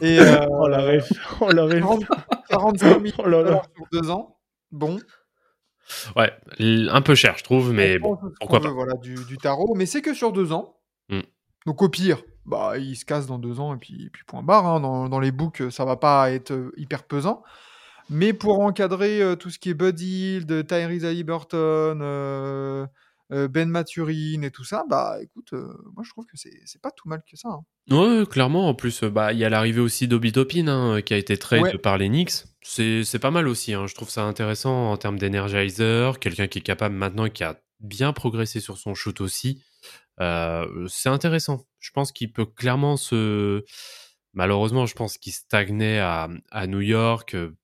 Et 0.00 0.18
heu, 0.18 0.38
Oh 0.50 0.68
la 0.68 0.78
ref, 0.82 1.10
oh 1.40 1.50
la 1.52 1.64
ref. 1.64 1.78
40 1.80 2.04
45 2.48 3.02
000 3.06 3.14
Oh 3.18 3.28
là 3.28 3.42
là. 3.42 3.62
sur 3.76 4.02
2 4.02 4.10
ans. 4.10 4.38
Bon. 4.70 4.98
Ouais, 6.16 6.32
un 6.58 7.02
peu 7.02 7.14
cher, 7.14 7.36
je 7.36 7.44
trouve, 7.44 7.72
mais 7.72 7.98
On 8.02 8.08
bon, 8.14 8.18
pourquoi 8.40 8.58
qu'on 8.60 8.64
veut, 8.64 8.70
pas. 8.70 8.74
voilà, 8.74 8.94
du 8.94 9.14
du 9.26 9.36
tarot, 9.36 9.74
mais 9.74 9.86
c'est 9.86 10.00
que 10.02 10.14
sur 10.14 10.32
2 10.32 10.52
ans. 10.52 10.78
Mmh. 11.10 11.20
Donc 11.66 11.82
au 11.82 11.88
pire, 11.88 12.22
bah, 12.46 12.78
il 12.78 12.96
se 12.96 13.04
casse 13.04 13.26
dans 13.26 13.38
2 13.38 13.60
ans 13.60 13.74
et 13.74 13.78
puis 13.78 14.10
puis 14.12 14.24
point 14.26 14.42
barre, 14.42 14.66
hein. 14.66 14.80
Dans 14.80 15.08
dans 15.08 15.20
les 15.20 15.32
books, 15.32 15.62
ça 15.70 15.84
va 15.84 15.96
pas 15.96 16.30
être, 16.30 16.50
heu, 16.52 16.72
hyper 16.76 17.04
pesant. 17.04 17.42
Mais 18.10 18.32
pour 18.32 18.60
encadrer 18.60 19.22
euh, 19.22 19.36
tout 19.36 19.48
ce 19.50 19.58
qui 19.58 19.70
est 19.70 19.74
Bud 19.74 19.98
Hill, 20.00 20.46
Tyrese 20.66 21.04
Haliburton, 21.04 22.00
euh, 22.02 22.86
euh, 23.32 23.48
Ben 23.48 23.68
Maturin 23.70 24.42
et 24.42 24.50
tout 24.50 24.64
ça, 24.64 24.84
bah 24.90 25.16
écoute, 25.22 25.52
euh, 25.54 25.72
moi 25.94 26.02
je 26.04 26.10
trouve 26.10 26.26
que 26.26 26.36
c'est 26.36 26.52
c'est 26.66 26.82
pas 26.82 26.90
tout 26.90 27.08
mal 27.08 27.22
que 27.30 27.36
ça. 27.36 27.48
hein. 27.48 27.62
Ouais, 27.90 28.26
clairement. 28.26 28.68
En 28.68 28.74
plus, 28.74 29.02
euh, 29.04 29.08
bah, 29.10 29.32
il 29.32 29.38
y 29.38 29.44
a 29.44 29.48
l'arrivée 29.48 29.80
aussi 29.80 30.06
d'Obi 30.08 30.32
Topin, 30.32 30.68
hein, 30.68 31.00
qui 31.00 31.14
a 31.14 31.16
été 31.16 31.36
trade 31.38 31.62
Ouais. 31.62 31.78
par 31.78 31.96
les 31.96 32.08
Knicks. 32.08 32.44
C'est 32.60 33.04
c'est 33.04 33.18
pas 33.20 33.30
mal 33.30 33.48
aussi. 33.48 33.72
hein. 33.72 33.86
Je 33.86 33.94
trouve 33.94 34.10
ça 34.10 34.24
intéressant 34.24 34.90
en 34.92 34.96
termes 34.96 35.18
d'energizer. 35.18 36.18
Quelqu'un 36.18 36.48
qui 36.48 36.58
est 36.58 36.62
capable 36.62 36.94
maintenant, 36.96 37.28
qui 37.28 37.44
a 37.44 37.56
bien 37.80 38.12
progressé 38.12 38.60
sur 38.60 38.76
son 38.78 38.94
shoot 38.94 39.20
aussi. 39.20 39.62
Euh, 40.22 40.86
c'est 40.88 41.08
intéressant. 41.08 41.66
Je 41.80 41.90
pense 41.90 42.12
qu'il 42.12 42.32
peut 42.32 42.46
clairement 42.46 42.96
se. 42.96 43.64
Malheureusement, 44.32 44.86
je 44.86 44.94
pense 44.94 45.18
qu'il 45.18 45.32
stagnait 45.32 45.98
à, 45.98 46.28
à 46.50 46.66
New 46.66 46.80
York. 46.80 47.34
Euh, 47.34 47.54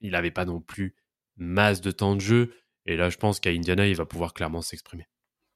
Il 0.00 0.12
n'avait 0.12 0.32
pas 0.32 0.44
non 0.44 0.60
plus 0.60 0.94
masse 1.36 1.80
de 1.80 1.90
temps 1.90 2.14
de 2.14 2.20
jeu. 2.20 2.52
Et 2.86 2.96
là, 2.96 3.08
je 3.08 3.16
pense 3.16 3.40
qu'à 3.40 3.50
Indiana, 3.50 3.86
il 3.86 3.94
va 3.96 4.04
pouvoir 4.04 4.34
clairement 4.34 4.62
s'exprimer. 4.62 5.06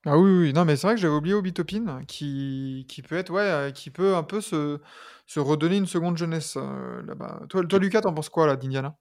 Ah 0.05 0.17
oui, 0.17 0.31
oui, 0.31 0.53
non, 0.53 0.65
mais 0.65 0.77
c'est 0.77 0.87
vrai 0.87 0.95
que 0.95 1.01
j'avais 1.01 1.15
oublié 1.15 1.35
Obi 1.35 1.53
Toppin, 1.53 2.05
qui, 2.07 2.87
qui 2.89 3.03
peut 3.03 3.17
être, 3.17 3.33
ouais, 3.33 3.43
euh, 3.43 3.71
qui 3.73 3.91
peut 3.91 4.15
un 4.15 4.23
peu 4.23 4.41
se, 4.41 4.79
se 5.27 5.41
redonner 5.41 5.79
une 5.79 5.87
seconde 5.87 6.17
jeunesse 6.17 6.57
euh, 6.57 7.03
là-bas. 7.03 7.43
Toi, 7.49 7.67
toi, 7.67 7.79
Lucas, 7.81 8.03
t'en 8.03 8.15
penses 8.15 8.29
quoi 8.29 8.47
là 8.47 8.55
d'Indiana? 8.55 8.97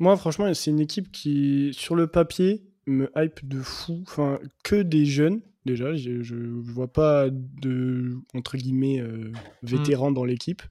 Moi, 0.00 0.16
franchement, 0.16 0.52
c'est 0.52 0.70
une 0.70 0.80
équipe 0.80 1.12
qui, 1.12 1.70
sur 1.74 1.94
le 1.94 2.08
papier, 2.08 2.64
me 2.86 3.10
hype 3.16 3.46
de 3.46 3.60
fou. 3.60 4.02
Enfin, 4.06 4.38
que 4.64 4.76
des 4.82 5.04
jeunes, 5.06 5.40
déjà. 5.66 5.94
Je, 5.94 6.22
je 6.22 6.34
vois 6.36 6.92
pas 6.92 7.28
de, 7.30 8.16
entre 8.34 8.56
guillemets, 8.56 9.00
euh, 9.00 9.30
vétérans 9.62 10.10
dans 10.12 10.24
l'équipe. 10.24 10.62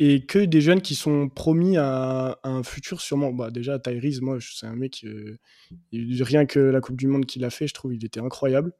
Et 0.00 0.24
que 0.26 0.38
des 0.44 0.60
jeunes 0.60 0.80
qui 0.80 0.94
sont 0.94 1.28
promis 1.28 1.76
à, 1.76 2.38
à 2.44 2.48
un 2.50 2.62
futur 2.62 3.00
sûrement. 3.00 3.32
Bah, 3.32 3.50
déjà, 3.50 3.78
Tyrese, 3.80 4.20
moi, 4.20 4.38
c'est 4.40 4.66
un 4.66 4.76
mec, 4.76 5.04
euh, 5.04 5.36
rien 5.92 6.46
que 6.46 6.60
la 6.60 6.80
Coupe 6.80 6.96
du 6.96 7.08
Monde 7.08 7.26
qu'il 7.26 7.44
a 7.44 7.50
fait, 7.50 7.66
je 7.66 7.74
trouve 7.74 7.94
il 7.94 8.04
était 8.04 8.20
incroyable. 8.20 8.72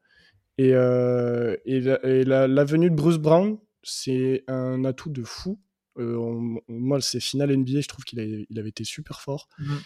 Et, 0.57 0.73
euh, 0.73 1.55
et, 1.65 1.81
la, 1.81 2.05
et 2.05 2.23
la- 2.23 2.47
la 2.47 2.63
venue 2.63 2.89
de 2.89 2.95
Bruce 2.95 3.17
Brown, 3.17 3.57
c'est 3.83 4.43
un 4.47 4.83
atout 4.85 5.09
de 5.09 5.23
fou. 5.23 5.59
Euh, 5.97 6.15
on- 6.15 6.61
on- 6.69 6.79
moi, 6.79 7.01
ces 7.01 7.19
finales 7.19 7.51
NBA, 7.51 7.81
je 7.81 7.87
trouve 7.89 8.05
qu'il 8.05 8.45
il 8.49 8.59
avait 8.59 8.69
été 8.69 8.83
super 8.85 9.19
fort. 9.21 9.49
Mhm. 9.59 9.77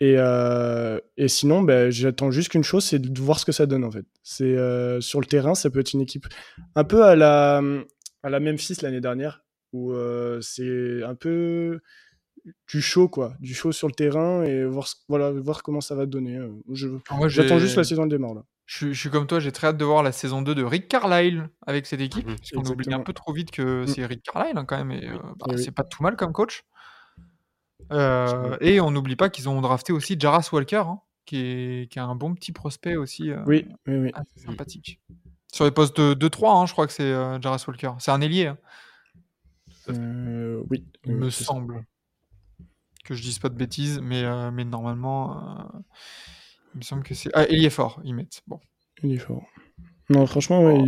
Et, 0.00 0.14
euh, 0.16 0.98
et 1.16 1.26
sinon, 1.28 1.62
ben, 1.62 1.90
j'attends 1.90 2.30
juste 2.30 2.50
qu'une 2.50 2.62
chose, 2.62 2.84
c'est 2.84 3.00
de 3.00 3.20
voir 3.20 3.38
ce 3.40 3.44
que 3.44 3.52
ça 3.52 3.66
donne 3.66 3.82
en 3.84 3.90
fait. 3.90 4.06
C'est 4.22 4.44
euh, 4.56 5.00
sur 5.00 5.20
le 5.20 5.26
terrain, 5.26 5.54
ça 5.56 5.70
peut 5.70 5.80
être 5.80 5.92
une 5.92 6.00
équipe 6.02 6.26
un 6.76 6.84
peu 6.84 7.04
à 7.04 7.16
la 7.16 7.60
à 8.22 8.30
la 8.30 8.40
Memphis 8.40 8.76
l'année 8.82 9.00
dernière, 9.00 9.44
où 9.72 9.92
euh, 9.92 10.40
c'est 10.40 11.02
un 11.02 11.14
peu 11.16 11.80
du 12.68 12.80
show 12.80 13.08
quoi, 13.08 13.34
du 13.40 13.54
show 13.54 13.72
sur 13.72 13.88
le 13.88 13.92
terrain 13.92 14.42
et 14.44 14.64
voir 14.64 14.86
ce- 14.88 14.94
voilà 15.08 15.32
voir 15.32 15.62
comment 15.64 15.80
ça 15.80 15.94
va 15.96 16.06
donner. 16.06 16.38
J'attends 17.26 17.58
juste 17.58 17.76
la 17.76 17.84
saison 17.84 18.06
démarre 18.06 18.34
là. 18.34 18.44
Je, 18.66 18.76
suis- 18.76 18.94
je 18.94 19.00
suis 19.00 19.10
comme 19.10 19.26
toi, 19.26 19.40
j'ai 19.40 19.50
très 19.50 19.66
hâte 19.68 19.78
de 19.78 19.84
voir 19.84 20.02
la 20.02 20.12
saison 20.12 20.42
2 20.42 20.54
de 20.54 20.62
Rick 20.62 20.88
Carlisle 20.88 21.48
avec 21.66 21.86
cette 21.86 22.00
équipe. 22.02 22.26
Mhm. 22.28 22.36
Parce 22.36 22.50
qu'on 22.50 22.70
oublie 22.72 22.92
un 22.94 23.00
peu 23.00 23.12
trop 23.14 23.32
vite 23.32 23.50
que 23.50 23.82
Mm. 23.82 23.86
c'est 23.88 24.06
Rick 24.06 24.22
Carlisle 24.22 24.58
hein, 24.58 24.64
quand 24.66 24.76
même, 24.76 24.90
et, 24.92 25.08
euh, 25.08 25.16
bah, 25.38 25.46
oui. 25.48 25.62
c'est 25.62 25.70
pas 25.72 25.84
tout 25.84 26.02
mal 26.02 26.16
comme 26.16 26.32
coach. 26.32 26.62
Euh, 27.92 28.56
et 28.60 28.80
on 28.80 28.90
n'oublie 28.90 29.16
pas 29.16 29.30
qu'ils 29.30 29.48
ont 29.48 29.60
drafté 29.60 29.92
aussi 29.92 30.16
Jarras 30.18 30.48
Walker, 30.52 30.82
hein, 30.86 31.00
qui, 31.24 31.36
est, 31.38 31.90
qui 31.90 31.98
a 31.98 32.04
un 32.04 32.14
bon 32.14 32.34
petit 32.34 32.52
prospect 32.52 32.96
aussi. 32.96 33.30
euh, 33.30 33.42
Oui, 33.46 33.66
oui, 33.86 33.96
oui. 33.96 34.10
assez 34.14 34.40
sympathique. 34.40 35.00
Sur 35.52 35.64
les 35.64 35.70
postes 35.70 35.98
de 35.98 36.14
2-3, 36.14 36.62
hein, 36.62 36.66
je 36.66 36.72
crois 36.72 36.86
que 36.86 36.92
c'est 36.92 37.02
euh, 37.04 37.40
Jarras 37.40 37.64
Walker. 37.66 37.92
C'est 37.98 38.10
un 38.10 38.20
ailier, 38.20 38.46
hein, 38.48 38.58
oui, 40.70 40.84
il 41.04 41.14
me 41.16 41.30
ça. 41.30 41.44
semble. 41.44 41.84
Que 43.04 43.14
je 43.14 43.22
dise 43.22 43.38
pas 43.38 43.48
de 43.48 43.54
bêtises, 43.54 44.00
mais, 44.02 44.22
mais 44.50 44.64
normalement, 44.66 45.66
il 46.74 46.78
me 46.78 46.82
semble 46.82 47.02
que 47.02 47.14
c'est. 47.14 47.30
Ah, 47.32 47.44
ailier 47.48 47.70
fort, 47.70 48.00
ils 48.04 48.14
mettent. 48.14 48.42
Bon. 48.46 48.60
Il 49.02 49.12
est 49.14 49.18
fort. 49.18 49.42
Non, 50.10 50.26
franchement, 50.26 50.62
ouais, 50.62 50.82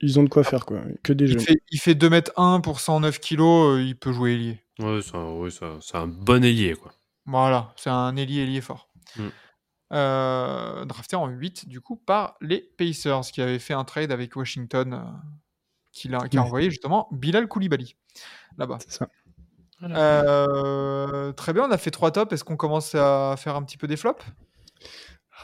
ils, 0.00 0.18
ont 0.18 0.22
de 0.24 0.28
quoi 0.28 0.42
faire 0.44 0.66
quoi. 0.66 0.82
Que 1.02 1.12
des 1.14 1.24
Il 1.26 1.32
jeunes. 1.32 1.40
fait, 1.40 1.62
il 1.70 1.78
fait 1.80 1.94
2m1 1.94 2.60
pour 2.62 2.80
109 2.80 3.20
kg, 3.20 3.80
il 3.80 3.96
peut 3.98 4.12
jouer 4.12 4.34
ailier. 4.34 4.60
Ouais, 4.78 5.00
c'est 5.02 5.14
un, 5.16 5.30
ouais, 5.32 5.48
un- 5.62 5.80
c'est 5.80 5.96
un 5.96 6.06
bon 6.06 6.44
ailier, 6.44 6.74
quoi. 6.74 6.92
Voilà, 7.24 7.72
c'est 7.76 7.90
un 7.90 8.14
ailier 8.16 8.42
ailier 8.42 8.60
fort. 8.60 8.88
Mm. 9.16 9.28
Euh, 9.92 10.84
drafté 10.84 11.14
en 11.16 11.28
8 11.28 11.68
du 11.68 11.80
coup 11.80 11.94
par 11.96 12.36
les 12.40 12.60
Pacers 12.76 13.20
qui 13.32 13.40
avaient 13.40 13.58
fait 13.60 13.72
un 13.74 13.84
trade 13.84 14.10
avec 14.10 14.34
Washington 14.34 14.94
euh, 14.94 14.98
qui, 15.92 16.08
l'a- 16.08 16.28
qui 16.28 16.36
a 16.36 16.40
Ouais. 16.40 16.46
envoyé 16.46 16.70
justement 16.70 17.08
Bilal 17.12 17.46
Koulibaly 17.46 17.94
là-bas. 18.58 18.78
C'est 18.80 18.92
ça. 18.92 19.08
Euh, 19.82 21.32
très 21.32 21.52
bien, 21.52 21.64
on 21.64 21.70
a 21.70 21.78
fait 21.78 21.90
trois 21.90 22.10
tops. 22.10 22.32
Est-ce 22.32 22.44
qu'on 22.44 22.56
commence 22.56 22.94
à 22.94 23.34
faire 23.38 23.56
un 23.56 23.62
petit 23.62 23.76
peu 23.78 23.86
des 23.86 23.96
flops? 23.96 24.24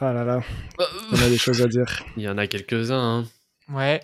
Ah 0.00 0.12
là 0.12 0.24
là, 0.24 0.40
Euh, 0.80 0.84
on 1.12 1.14
a 1.22 1.28
des 1.28 1.38
choses 1.38 1.60
à 1.62 1.68
dire. 1.68 2.02
Il 2.16 2.22
y 2.22 2.28
en 2.28 2.38
a 2.38 2.46
quelques-uns. 2.46 3.20
hein. 3.20 3.24
Ouais. 3.68 4.00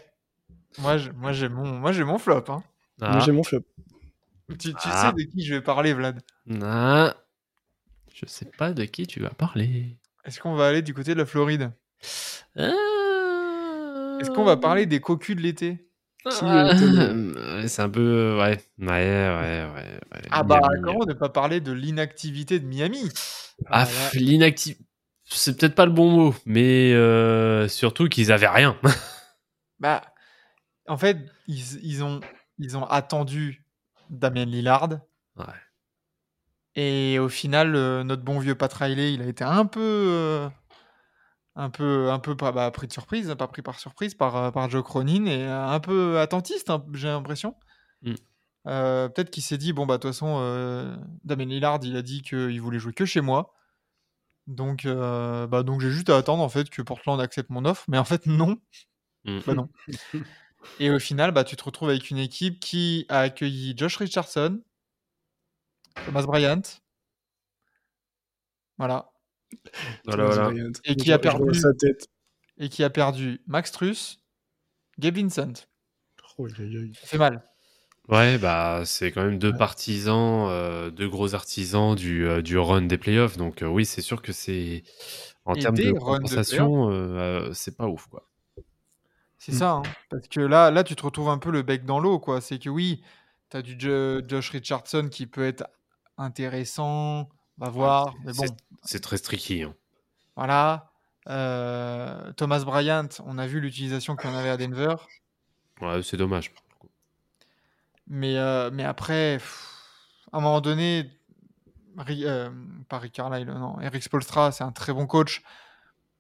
Moi, 0.79 0.99
je- 0.99 1.11
moi 1.11 1.33
j'ai 1.33 1.49
mon, 1.49 1.67
moi 1.67 1.93
j'ai 1.93 2.05
mon 2.05 2.19
flop. 2.19 2.45
hein. 2.49 2.63
Moi, 3.01 3.11
Ah, 3.15 3.19
j'ai 3.21 3.33
mon 3.33 3.43
flop. 3.43 3.63
Tu, 4.51 4.73
tu 4.73 4.75
Ah. 4.85 5.13
sais 5.17 5.25
de 5.25 5.31
qui 5.31 5.45
je 5.45 5.55
vais 5.55 5.61
parler, 5.61 5.93
Vlad? 5.93 6.21
Ah. 6.63 7.15
Je 8.15 8.27
sais 8.27 8.47
pas 8.57 8.73
de 8.73 8.85
qui 8.85 9.07
tu 9.07 9.21
vas 9.21 9.31
parler. 9.31 9.97
Est-ce 10.25 10.41
qu'on 10.41 10.55
va 10.55 10.69
aller 10.69 10.83
du 10.83 10.95
côté 10.95 11.13
de 11.15 11.19
la 11.19 11.27
Floride? 11.27 11.71
Ah. 12.57 12.73
Est-ce 14.21 14.31
qu'on 14.31 14.45
va 14.45 14.57
parler 14.57 14.87
des 14.87 15.01
cocus 15.01 15.37
de 15.37 15.41
l'été? 15.43 15.85
Ah, 16.25 16.73
ouais, 16.75 17.69
C'est 17.69 17.83
un 17.83 17.89
peu. 17.89 18.37
Ouais, 18.39 18.59
ouais, 18.79 18.87
ouais, 18.87 18.89
ouais. 18.89 19.69
ouais. 20.13 20.23
Ah 20.31 20.43
bah 20.43 20.61
Miami. 20.61 20.83
comment 20.85 21.05
ne 21.07 21.13
pas 21.15 21.29
parler 21.29 21.61
de 21.61 21.73
l'inactivité 21.73 22.59
de 22.59 22.67
Miami? 22.67 23.09
Ah, 23.67 23.87
l'inactif. 24.15 24.77
C'est 25.25 25.57
peut-être 25.59 25.75
pas 25.75 25.87
le 25.87 25.93
bon 25.93 26.11
mot, 26.11 26.35
mais 26.47 26.93
euh, 26.95 27.69
surtout 27.69 28.09
qu'ils 28.09 28.33
avaient 28.33 28.49
rien. 28.49 28.77
Bah, 29.81 30.03
en 30.89 30.97
fait, 30.97 31.19
ils, 31.47 31.79
ils 31.85 32.03
ont, 32.03 32.19
ils 32.59 32.77
ont 32.77 32.85
attendu 32.85 33.65
Damien 34.11 34.45
Lillard. 34.45 34.89
Ouais. 35.37 35.45
Et 36.75 37.19
au 37.19 37.29
final, 37.29 37.75
euh, 37.75 38.05
notre 38.05 38.23
bon 38.23 38.39
vieux 38.39 38.55
Pat 38.55 38.73
Riley, 38.73 39.13
il 39.13 39.23
a 39.23 39.27
été 39.27 39.43
un 39.43 39.67
peu, 39.67 39.81
euh, 39.81 40.49
un 41.57 41.71
peu, 41.71 42.11
un 42.11 42.21
peu 42.21 42.37
pas 42.37 42.53
bah, 42.53 42.71
pris 42.71 42.87
de 42.87 42.93
surprise, 42.93 43.35
pas 43.37 43.49
pris 43.49 43.63
par 43.63 43.81
surprise 43.81 44.15
par, 44.15 44.37
euh, 44.37 44.51
par 44.53 44.71
Joe 44.71 44.85
Cronin 44.85 45.27
et 45.27 45.45
un 45.45 45.81
peu 45.81 46.21
attentiste, 46.21 46.71
hein, 46.71 46.85
j'ai 46.93 47.09
l'impression. 47.09 47.57
Mm. 48.03 48.15
Euh, 48.69 49.09
Peut-être 49.09 49.31
qu'il 49.31 49.43
s'est 49.43 49.59
dit 49.59 49.73
bon 49.73 49.87
bah 49.87 49.97
de 49.97 50.03
toute 50.03 50.11
façon, 50.13 50.39
Damien 51.25 51.47
Lillard, 51.47 51.81
il 51.83 51.97
a 51.97 52.03
dit 52.03 52.23
qu'il 52.23 52.61
voulait 52.61 52.79
jouer 52.79 52.93
que 52.93 53.07
chez 53.07 53.23
moi. 53.23 53.55
Donc, 54.47 54.87
bah, 54.87 55.63
donc 55.65 55.81
j'ai 55.81 55.91
juste 55.91 56.11
à 56.11 56.17
attendre 56.17 56.45
en 56.45 56.49
fait 56.49 56.71
que 56.71 56.83
Portland 56.83 57.21
accepte 57.21 57.51
mon 57.51 57.65
offre, 57.65 57.85
mais 57.89 57.99
en 57.99 58.05
fait 58.05 58.27
non. 58.27 58.57
Mm. 59.25 59.39
Bah 59.47 59.55
non. 59.55 59.69
Et 60.81 60.91
au 60.91 60.99
final, 60.99 61.33
bah, 61.33 61.45
tu 61.45 61.57
te 61.57 61.65
retrouves 61.65 61.89
avec 61.91 62.11
une 62.11 62.19
équipe 62.19 62.61
qui 62.61 63.05
a 63.09 63.21
accueilli 63.21 63.75
Josh 63.77 63.97
Richardson, 63.97 64.61
Thomas 66.07 66.23
Bryant. 66.23 66.63
Voilà. 68.79 69.11
Voilà, 70.05 70.25
voilà. 70.27 70.53
Et 70.85 70.95
qui 70.95 71.13
a 71.13 71.19
perdu- 71.19 71.55
sa 71.59 71.73
tête. 71.75 72.07
Et 72.59 72.69
qui 72.69 72.85
a 72.85 72.91
perdu 72.91 73.41
Max 73.47 73.73
Truss, 73.73 74.21
Gabe 74.99 75.17
Vincent. 75.17 75.53
Oh. 76.39 76.49
Ça 76.49 77.07
fait 77.07 77.19
mal. 77.19 77.43
Ouais, 78.09 78.39
bah, 78.39 78.83
c'est 78.85 79.11
quand 79.11 79.25
même 79.25 79.39
deux 79.39 79.51
Ouais. 79.51 79.59
partisans, 79.59 80.47
euh, 80.49 80.91
deux 80.91 81.09
gros 81.09 81.35
artisans 81.35 81.95
du, 81.95 82.27
euh, 82.27 82.41
du 82.43 82.57
run 82.57 82.83
des 82.83 82.97
playoffs. 82.99 83.37
Donc, 83.37 83.63
euh, 83.63 83.67
oui, 83.67 83.85
c'est 83.85 84.01
sûr 84.01 84.23
que 84.23 84.33
c'est. 84.33 84.85
En 85.45 85.55
termes 85.55 85.77
de 85.77 85.93
compensation, 85.93 86.91
euh, 86.91 86.93
euh, 86.93 87.53
c'est 87.55 87.77
pas 87.77 87.87
ouf, 87.89 88.07
quoi. 88.07 88.29
C'est 89.49 89.55
Mm. 89.55 89.59
ça. 89.61 89.71
hein. 89.71 89.83
Parce 90.11 90.29
que 90.29 90.41
là, 90.41 90.71
là, 90.71 90.85
tu 90.85 90.95
te 90.95 91.03
retrouves 91.03 91.31
un 91.31 91.39
peu 91.39 91.51
le 91.51 91.63
bec 91.63 91.87
dans 91.87 92.01
l'eau. 92.01 92.19
quoi. 92.19 92.43
C'est 92.43 92.59
que 92.59 92.69
oui, 92.69 93.03
tu 93.51 93.57
as 93.57 93.63
du 93.63 93.77
Jo- 93.81 94.21
Josh 94.29 94.51
Richardson 94.51 95.09
qui 95.11 95.27
peut 95.27 95.47
être 95.47 95.65
intéressant. 96.19 97.31
On 97.59 97.65
va 97.65 97.71
voir. 97.71 98.15
Mais 98.25 98.33
bon, 98.35 98.45
C'est- 98.85 99.01
très 99.01 99.17
tricky. 99.19 99.63
hein. 99.63 99.75
voilà. 100.37 100.91
Euh, 101.29 102.31
Thomas 102.35 102.63
Bryant, 102.65 103.09
on 103.25 103.39
a 103.39 103.47
vu 103.47 103.61
l'utilisation 103.61 104.17
en 104.23 104.35
avait 104.35 104.51
à 104.51 104.57
Denver. 104.59 104.97
Ouais, 105.81 106.03
c'est 106.03 106.17
dommage. 106.19 106.53
Mais, 108.07 108.37
euh, 108.37 108.71
mais 108.73 108.85
après, 108.85 109.37
pff, 109.39 109.67
à 110.33 110.39
un 110.39 110.41
moment 110.41 110.61
donné, 110.61 111.11
Ri- 111.99 112.25
euh, 112.27 112.51
pas 112.89 112.99
Rick 112.99 113.15
Carlisle, 113.15 113.49
non, 113.53 113.81
Eric 113.81 114.03
Spolstra, 114.03 114.53
c'est 114.53 114.63
un 114.65 114.73
très 114.73 114.93
bon 114.93 115.07
coach. 115.07 115.43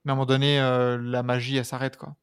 Mais 0.04 0.10
à 0.10 0.12
un 0.12 0.16
moment 0.16 0.26
donné, 0.26 0.58
la 0.58 1.22
magie, 1.22 1.56
elle 1.56 1.64
s'arrête. 1.64 1.96
quoi. 1.96 2.14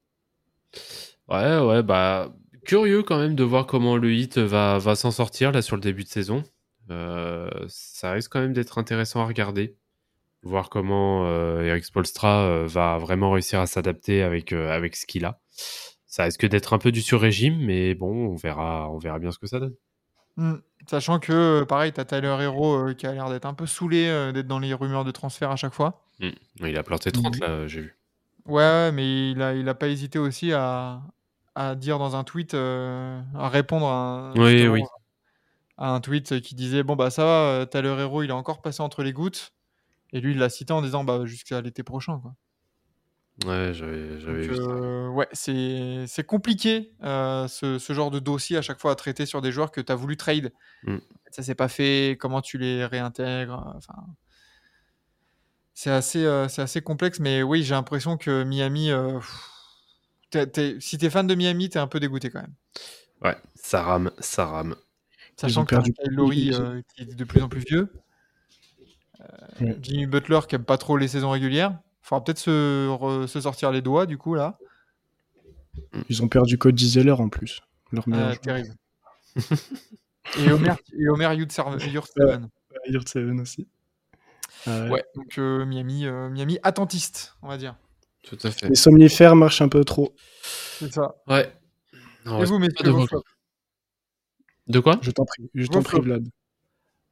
Ouais, 1.28 1.60
ouais, 1.60 1.84
bah. 1.84 2.34
Curieux 2.66 3.04
quand 3.04 3.20
même 3.20 3.36
de 3.36 3.44
voir 3.44 3.68
comment 3.68 3.96
le 3.96 4.12
hit 4.12 4.40
va, 4.40 4.80
va 4.80 4.96
s'en 4.96 5.12
sortir 5.12 5.52
là 5.52 5.62
sur 5.62 5.76
le 5.76 5.82
début 5.84 6.04
de 6.04 6.10
saison. 6.10 6.44
Euh, 6.90 7.48
ça 7.68 8.12
risque 8.12 8.32
quand 8.32 8.40
même 8.40 8.54
d'être 8.54 8.80
intéressant 8.80 9.22
à 9.22 9.26
regarder. 9.26 9.76
Voir 10.42 10.70
comment 10.70 11.28
euh, 11.28 11.62
Eric 11.62 11.86
Spolstra 11.86 12.42
euh, 12.44 12.66
va 12.68 12.98
vraiment 12.98 13.30
réussir 13.32 13.60
à 13.60 13.68
s'adapter 13.68 14.24
avec, 14.24 14.52
avec 14.52 14.96
ce 14.96 15.06
qu'il 15.06 15.26
a. 15.26 15.40
Ça 16.08 16.24
risque 16.24 16.48
d'être 16.48 16.74
un 16.74 16.80
peu 16.80 16.92
du 16.92 17.02
sur-régime, 17.02 17.58
mais 17.64 17.94
bon, 17.94 18.30
on 18.32 18.36
verra, 18.36 18.90
on 18.90 18.98
verra 18.98 19.20
bien 19.20 19.32
ce 19.32 19.38
que 19.38 19.48
ça 19.48 19.60
donne. 19.60 19.76
Hmm. 20.38 20.56
Sachant 20.88 21.20
que, 21.20 21.64
pareil, 21.66 21.94
tu 21.94 22.00
as 22.00 22.06
Tyler 22.06 22.36
Hero 22.42 22.94
qui 22.96 23.06
a 23.06 23.14
l'air 23.14 23.30
d'être 23.30 23.46
un 23.46 23.54
peu 23.54 23.66
saoulé 23.68 24.06
d'être 24.34 24.48
dans 24.48 24.60
les 24.60 24.74
rumeurs 24.74 25.04
de 25.04 25.12
transfert 25.12 25.52
à 25.52 25.56
chaque 25.56 25.74
fois. 25.74 26.04
Mm. 26.20 26.30
Il 26.62 26.78
a 26.78 26.84
planté 26.84 27.12
30 27.12 27.36
Mhm. 27.36 27.42
là, 27.42 27.68
j'ai 27.68 27.82
vu. 27.82 27.98
Ouais, 28.46 28.62
ouais, 28.62 28.92
mais 28.92 29.32
il 29.32 29.42
a, 29.42 29.54
il 29.56 29.68
a 29.70 29.74
pas 29.74 29.88
hésité 29.88 30.20
aussi 30.20 30.54
à, 30.54 31.02
à 31.56 31.75
dire 31.75 31.98
dans 32.00 32.16
un 32.16 32.24
tweet, 32.24 32.54
euh, 32.54 33.20
à 33.36 33.50
répondre 33.50 33.88
à 33.88 34.30
un, 34.30 34.34
Oui, 34.36 34.52
justement, 34.52 34.74
oui. 34.74 34.82
à 35.78 35.90
un 35.92 36.00
tweet 36.02 36.42
qui 36.42 36.54
disait 36.56 36.84
Bon, 36.84 36.96
bah 36.96 37.10
ça 37.10 37.24
va, 37.25 37.32
euh, 37.32 37.66
Tyler 37.66 37.96
Hero, 38.00 38.22
il 38.24 38.30
est 38.30 38.34
encore 38.34 38.62
passé 38.62 38.82
entre 38.84 39.02
les 39.04 39.14
gouttes. 39.14 39.54
Et 40.14 40.22
lui, 40.22 40.32
il 40.34 40.38
l'a 40.38 40.50
cité 40.50 40.74
en 40.74 40.82
disant 40.82 41.04
Bah, 41.04 41.25
jusqu'à 41.25 41.60
l'été 41.62 41.82
prochain. 41.84 42.20
Quoi. 42.20 42.36
Ouais, 43.46 43.74
j'avais 43.74 44.48
vu 44.48 44.56
ça. 44.56 44.62
euh, 44.62 45.10
ouais, 45.10 45.28
c'est 45.34 46.06
c'est 46.08 46.24
compliqué 46.24 46.94
euh, 47.04 47.48
ce, 47.50 47.80
ce 47.80 47.92
genre 47.94 48.10
de 48.12 48.20
dossier 48.20 48.56
à 48.58 48.62
chaque 48.62 48.80
fois 48.80 48.92
à 48.92 48.96
traiter 48.96 49.25
sur 49.25 49.42
des 49.42 49.52
joueurs 49.52 49.72
que 49.72 49.82
tu 49.82 49.92
as 49.92 49.96
voulu 49.96 50.16
trade. 50.16 50.54
Mm. 50.84 50.98
Ça 51.32 51.44
s'est 51.44 51.56
pas 51.56 51.68
fait, 51.68 52.16
comment 52.18 52.40
tu 52.42 52.58
les 52.58 52.86
réintègres. 52.86 53.74
Enfin, 53.75 53.96
c'est 55.75 55.91
assez, 55.91 56.25
euh, 56.25 56.48
c'est 56.48 56.63
assez 56.63 56.82
complexe, 56.82 57.20
mais 57.20 57.44
oui, 57.44 57.62
j'ai 57.63 57.75
l'impression 57.75 58.17
que 58.17 58.44
Miami. 58.44 58.89
euh, 58.91 59.20
pff, 59.20 59.50
t'es- 60.32 60.48
t'es- 60.48 60.77
si 60.79 60.98
t'es 60.98 61.10
fan 61.12 61.27
de 61.27 61.36
Miami, 61.36 61.70
t'es 61.70 61.77
un 61.79 61.86
peu 61.88 62.00
dégoûté 62.00 62.32
quand 62.32 62.41
même. 62.41 62.53
Ouais, 63.24 63.38
ça 63.53 63.84
rame, 63.84 64.10
ça 64.20 64.46
rame. 64.48 64.75
Sachant 65.38 65.65
que 65.65 65.75
t'as 65.75 65.82
aussi. 66.22 66.53
euh, 66.53 66.82
qui 66.96 67.01
est 67.03 67.15
de 67.15 67.24
plus 67.25 67.41
en 67.41 67.50
plus 67.50 67.62
vieux. 67.62 67.94
Euh, 69.22 69.25
Ouais. 69.65 69.77
Jimmy 69.82 70.05
Butler 70.08 70.39
qui 70.48 70.55
aime 70.55 70.65
pas 70.65 70.77
trop 70.77 70.98
les 70.98 71.08
saisons 71.08 71.29
régulières. 71.29 71.77
Faudra 72.01 72.24
peut-être 72.24 72.39
se, 72.39 72.88
re- 72.89 73.27
se 73.27 73.41
sortir 73.41 73.72
les 73.72 73.82
doigts 73.82 74.05
du 74.05 74.17
coup 74.17 74.34
là. 74.36 74.58
Ils 76.10 76.24
ont 76.24 76.27
perdu 76.29 76.58
Cody 76.58 76.89
Zeller 76.89 77.12
en 77.13 77.29
plus. 77.29 77.62
Leur 77.91 78.08
meilleur 78.08 78.27
Euh, 78.29 78.34
joueur. 78.34 78.41
terrible. 78.41 78.75
et 80.38 80.51
Homer, 80.51 80.74
et 80.98 81.08
Homer. 81.10 81.34
Yurtseven. 81.36 82.50
Yurtseven 82.88 83.39
aussi. 83.41 83.67
Ouais, 84.68 85.04
donc 85.16 85.38
euh, 85.38 85.66
Miami, 85.66 86.06
euh, 86.06 86.30
Miami 86.30 86.58
attentiste, 86.64 87.36
on 87.42 87.48
va 87.48 87.58
dire. 87.58 87.76
Tout 88.24 88.38
à 88.44 88.52
fait. 88.52 88.70
Les 88.70 88.76
somnifères 88.76 89.36
marchent 89.36 89.62
un 89.62 89.70
peu 89.70 89.84
trop. 89.84 90.16
C'est 90.80 90.92
ça. 90.92 91.16
Ouais. 91.28 91.54
Non, 92.26 92.42
et 92.42 92.46
vous, 92.46 92.58
messieurs, 92.58 92.84
de 92.84 92.90
vos 92.90 93.00
vote. 93.00 93.10
flops 93.10 93.30
De 94.68 94.80
quoi? 94.80 94.98
Je 95.02 95.12
t'en 95.12 95.26
prie, 95.26 95.50
je 95.54 95.68
t'en 95.68 95.84
prie. 95.84 96.00
Vlad. 96.00 96.28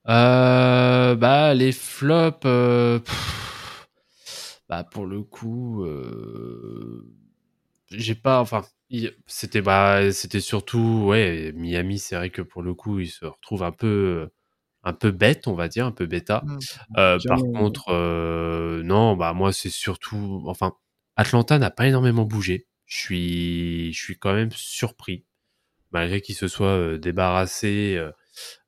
Euh, 0.09 1.15
bah 1.15 1.53
les 1.53 1.71
flops, 1.71 2.41
euh, 2.45 2.99
pff, 2.99 3.89
bah 4.67 4.83
pour 4.83 5.05
le 5.05 5.21
coup, 5.21 5.85
euh, 5.85 7.07
j'ai 7.89 8.15
pas, 8.15 8.41
enfin, 8.41 8.63
c'était 9.27 9.61
bah 9.61 10.11
c'était 10.11 10.41
surtout 10.41 11.05
ouais 11.05 11.53
Miami, 11.55 11.99
c'est 11.99 12.15
vrai 12.15 12.31
que 12.31 12.41
pour 12.41 12.63
le 12.63 12.73
coup 12.73 12.99
il 12.99 13.07
se 13.07 13.25
retrouve 13.25 13.63
un 13.63 13.71
peu 13.71 14.29
un 14.83 14.93
peu 14.93 15.11
bête, 15.11 15.47
on 15.47 15.53
va 15.53 15.67
dire, 15.67 15.85
un 15.85 15.91
peu 15.91 16.05
bêta. 16.05 16.43
Mm. 16.45 16.59
Euh, 16.97 17.17
Bien, 17.17 17.27
par 17.29 17.39
contre, 17.39 17.89
euh, 17.89 18.83
non, 18.83 19.15
bah 19.15 19.33
moi 19.33 19.53
c'est 19.53 19.69
surtout, 19.69 20.43
enfin, 20.47 20.73
Atlanta 21.15 21.57
n'a 21.59 21.71
pas 21.71 21.87
énormément 21.87 22.25
bougé. 22.25 22.67
Je 22.85 22.99
suis, 22.99 23.93
je 23.93 24.01
suis 24.01 24.17
quand 24.17 24.33
même 24.33 24.51
surpris, 24.51 25.25
malgré 25.91 26.21
qu'il 26.21 26.35
se 26.35 26.47
soit 26.47 26.67
euh, 26.67 26.97
débarrassé 26.97 27.99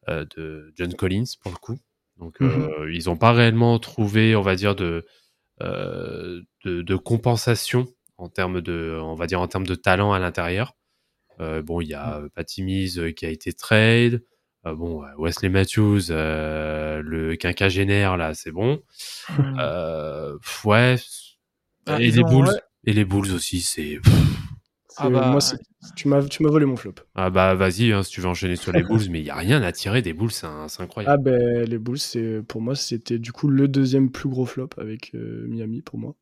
de 0.08 0.74
John 0.76 0.94
Collins 0.94 1.26
pour 1.42 1.52
le 1.52 1.58
coup. 1.58 1.80
Donc 2.18 2.42
euh, 2.42 2.90
ils 2.94 3.06
n'ont 3.08 3.18
pas 3.18 3.34
réellement 3.34 3.78
trouvé, 3.80 4.36
on 4.36 4.42
va 4.42 4.56
dire, 4.56 4.76
de, 4.76 5.06
de, 5.60 6.46
de 6.64 6.96
compensation 6.96 7.88
en 8.18 8.30
termes 8.30 8.62
de, 8.62 8.98
on 9.02 9.16
va 9.16 9.28
dire 9.28 9.42
en 9.42 9.48
termes 9.48 9.68
de 9.68 9.76
talent 9.76 10.14
à 10.14 10.20
l'intérieur. 10.20 10.76
Bon, 11.40 11.82
il 11.82 11.90
y 11.90 11.94
a 11.94 12.20
euh, 12.20 12.30
Patty 12.34 12.64
Mills 12.64 12.98
euh, 12.98 13.12
qui 13.12 13.26
a 13.26 13.30
été 13.30 13.52
trade. 13.52 14.24
Euh, 14.66 14.74
bon, 14.74 15.04
Wesley 15.18 15.50
Matthews, 15.50 16.10
euh, 16.10 17.02
le 17.04 17.36
quinquagénaire 17.36 18.18
là, 18.18 18.34
c'est 18.34 18.52
bon. 18.52 18.82
Ouais. 20.66 20.96
Ah, 21.88 22.02
et 22.02 22.10
les 22.12 22.24
Bulls. 22.24 22.48
ouais. 22.48 22.62
Et 22.86 22.94
les 22.94 23.06
Bulls 23.06 23.32
aussi, 23.34 23.62
c'est. 23.62 24.00
Ah 24.98 25.10
bah, 25.10 25.30
moi, 25.30 25.40
tu 25.96 26.08
m'as 26.08 26.24
tu 26.24 26.42
m'as 26.42 26.50
volé 26.50 26.66
mon 26.66 26.78
flop. 26.78 26.94
Ah 27.16 27.30
bah 27.30 27.54
vas-y, 27.54 27.92
hein, 27.92 28.02
si 28.02 28.12
tu 28.12 28.22
veux 28.22 28.28
enchaîner 28.28 28.56
sur 28.56 28.72
les 28.72 28.82
Bulls, 28.82 29.10
mais 29.10 29.20
il 29.20 29.26
y 29.26 29.30
a 29.30 29.36
rien 29.36 29.62
à 29.62 29.72
tirer 29.72 30.02
des 30.02 30.14
Bulls, 30.14 30.32
c'est 30.32 30.48
un- 30.48 30.68
c'est 30.68 30.82
Ah 30.82 30.86
incroyable. 30.86 31.24
ben 31.24 31.70
les 31.70 31.78
Bulls, 31.78 32.00
c'est 32.00 32.42
pour 32.48 32.62
moi 32.62 32.76
c'était 32.76 33.20
du 33.20 33.32
coup 33.34 33.50
le 33.50 33.68
deuxième 33.68 34.10
plus 34.10 34.30
gros 34.30 34.46
flop 34.46 34.70
avec 34.78 35.12
euh, 35.16 35.46
Miami 35.48 35.82
pour 35.82 36.00
moi. 36.00 36.16